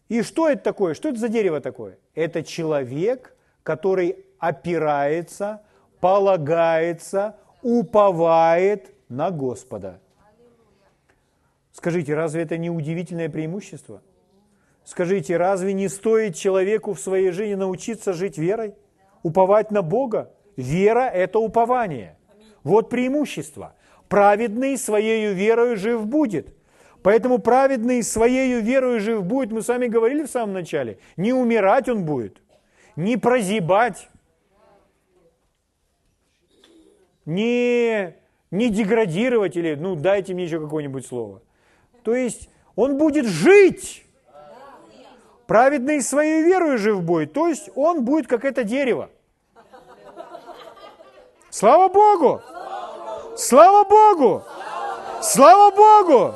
[0.08, 0.94] и что это такое?
[0.94, 1.98] Что это за дерево такое?
[2.14, 3.34] Это человек,
[3.64, 5.62] который опирается,
[5.98, 9.98] полагается, уповает на Господа.
[11.72, 14.02] Скажите, разве это не удивительное преимущество?
[14.84, 18.76] Скажите, разве не стоит человеку в своей жизни научиться жить верой?
[19.24, 20.32] Уповать на Бога?
[20.54, 22.16] Вера– это упование.
[22.62, 23.74] Вот преимущество.
[24.08, 26.54] Праведный своей верою жив будет.
[27.02, 31.88] Поэтому праведный своей верою жив будет, мы с вами говорили в самом начале, не умирать
[31.88, 32.42] он будет,
[32.96, 34.08] не прозябать,
[37.24, 38.14] не,
[38.50, 41.42] не деградировать или, ну, дайте мне еще какое-нибудь слово.
[42.02, 44.04] То есть он будет жить.
[45.46, 49.08] Праведный своей верою жив будет, то есть он будет как это дерево.
[51.48, 52.42] Слава Богу!
[53.38, 54.42] Слава Богу!
[55.22, 56.34] Слава Богу!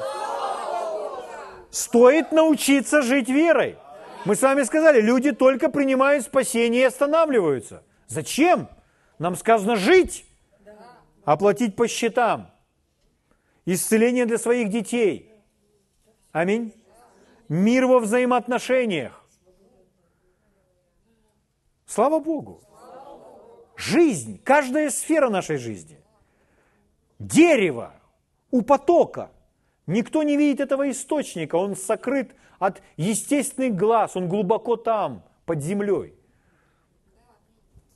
[1.73, 3.77] Стоит научиться жить верой.
[4.25, 7.83] Мы с вами сказали, люди только принимают спасение и останавливаются.
[8.07, 8.69] Зачем?
[9.19, 10.25] Нам сказано жить,
[11.25, 12.53] оплатить по счетам,
[13.67, 15.35] исцеление для своих детей.
[16.31, 16.73] Аминь.
[17.49, 19.25] Мир во взаимоотношениях.
[21.85, 22.63] Слава Богу.
[23.77, 26.02] жизнь, каждая сфера нашей жизни.
[27.23, 27.95] Дерево
[28.51, 29.31] у потока.
[29.87, 36.15] Никто не видит этого источника, он сокрыт от естественных глаз, он глубоко там, под землей.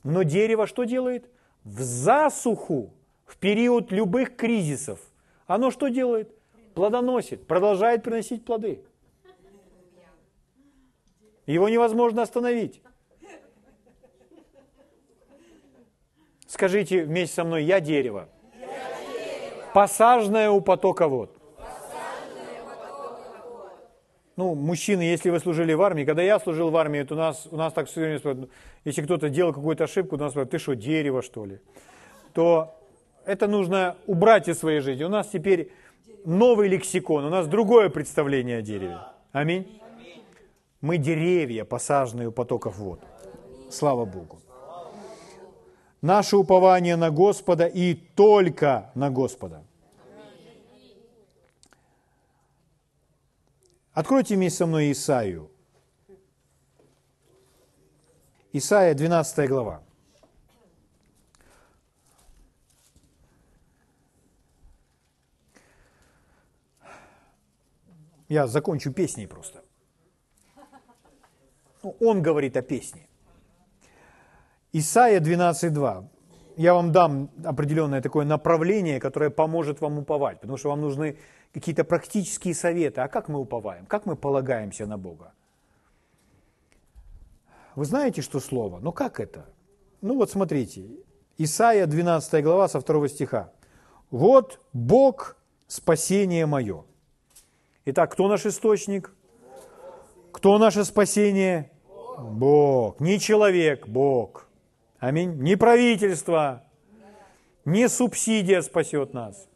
[0.03, 1.29] Но дерево что делает?
[1.65, 2.93] В засуху,
[3.25, 4.99] в период любых кризисов,
[5.45, 6.33] оно что делает?
[6.73, 8.81] Плодоносит, продолжает приносить плоды.
[11.45, 12.81] Его невозможно остановить.
[16.45, 18.29] Скажите вместе со мной, я дерево.
[19.73, 21.37] Посаженное у потока вод.
[24.35, 27.47] Ну, мужчины, если вы служили в армии, когда я служил в армии, то у нас,
[27.49, 28.51] у нас так все время спрашивают,
[28.85, 31.59] если кто-то делал какую-то ошибку, у нас спрашивают, ты что, дерево что ли?
[32.33, 32.75] То
[33.25, 35.03] это нужно убрать из своей жизни.
[35.03, 35.71] У нас теперь
[36.23, 38.99] новый лексикон, у нас другое представление о дереве.
[39.31, 39.81] Аминь.
[40.81, 42.99] Мы деревья, посаженные у потоков вод.
[43.71, 44.39] Слава Богу.
[46.01, 49.63] Наше упование на Господа и только на Господа.
[53.93, 55.49] Откройте вместе со мной Исаию.
[58.53, 59.81] Исаия, 12 глава.
[68.29, 69.63] Я закончу песней просто.
[71.81, 73.06] Ну, он говорит о песне.
[74.79, 76.05] Исайя 12.2.
[76.57, 81.17] Я вам дам определенное такое направление, которое поможет вам уповать, потому что вам нужны
[81.53, 83.01] какие-то практические советы.
[83.01, 83.85] А как мы уповаем?
[83.87, 85.33] Как мы полагаемся на Бога?
[87.75, 88.79] Вы знаете, что слово?
[88.79, 89.45] Ну как это?
[90.01, 90.85] Ну вот смотрите,
[91.39, 93.51] Исайя 12 глава со 2 стиха.
[94.11, 96.83] «Вот Бог спасение мое».
[97.85, 99.11] Итак, кто наш источник?
[100.31, 101.71] Кто наше спасение?
[102.19, 102.99] Бог.
[102.99, 104.46] Не человек, Бог.
[104.99, 105.33] Аминь.
[105.41, 106.63] Не правительство,
[107.65, 109.47] не субсидия спасет нас.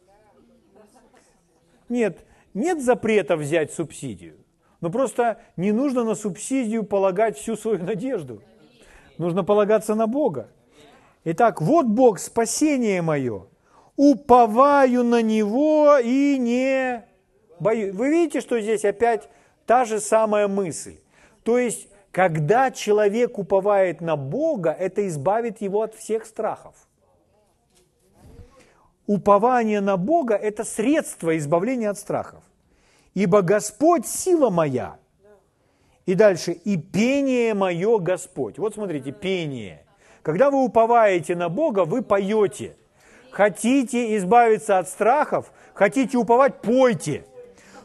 [1.88, 2.24] Нет,
[2.54, 4.36] нет запрета взять субсидию.
[4.80, 8.42] Но просто не нужно на субсидию полагать всю свою надежду.
[9.18, 10.48] Нужно полагаться на Бога.
[11.24, 13.46] Итак, вот Бог, спасение мое.
[13.96, 17.04] Уповаю на Него и не
[17.60, 17.94] боюсь.
[17.94, 19.28] Вы видите, что здесь опять
[19.66, 20.98] та же самая мысль.
[21.44, 26.74] То есть когда человек уповает на Бога, это избавит его от всех страхов.
[29.06, 32.44] Упование на Бога– это средство избавления от страхов.
[33.14, 34.98] Ибо Господь– сила моя.
[36.04, 38.58] И дальше, и пение мое Господь.
[38.58, 39.86] Вот смотрите, пение.
[40.22, 42.76] Когда вы уповаете на Бога, вы поете.
[43.30, 47.24] Хотите избавиться от страхов, хотите уповать, пойте–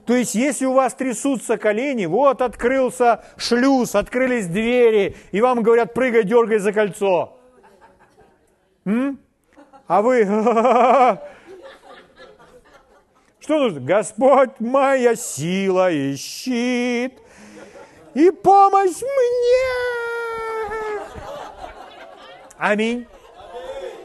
[0.08, 5.94] то есть, если у вас трясутся колени, вот открылся шлюз, открылись двери, и вам говорят,
[5.94, 7.38] прыгай, дергай за кольцо.
[8.86, 9.20] М?
[9.86, 10.24] А вы...
[13.42, 13.82] Что нужно?
[13.82, 17.20] Господь моя сила и щит,
[18.14, 19.68] и помощь мне.
[22.58, 23.06] Аминь.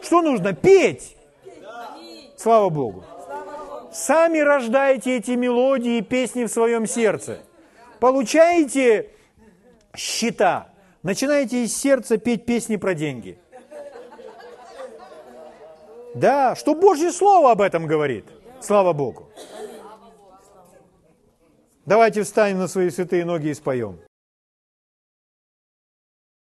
[0.02, 0.52] Что нужно?
[0.52, 1.16] Петь.
[2.36, 3.04] Слава Богу
[3.92, 7.40] сами рождаете эти мелодии и песни в своем сердце.
[8.00, 9.10] Получаете
[9.94, 10.68] счета,
[11.02, 13.38] начинаете из сердца петь песни про деньги.
[16.14, 18.26] Да, что Божье Слово об этом говорит.
[18.60, 19.30] Слава Богу.
[21.86, 23.98] Давайте встанем на свои святые ноги и споем.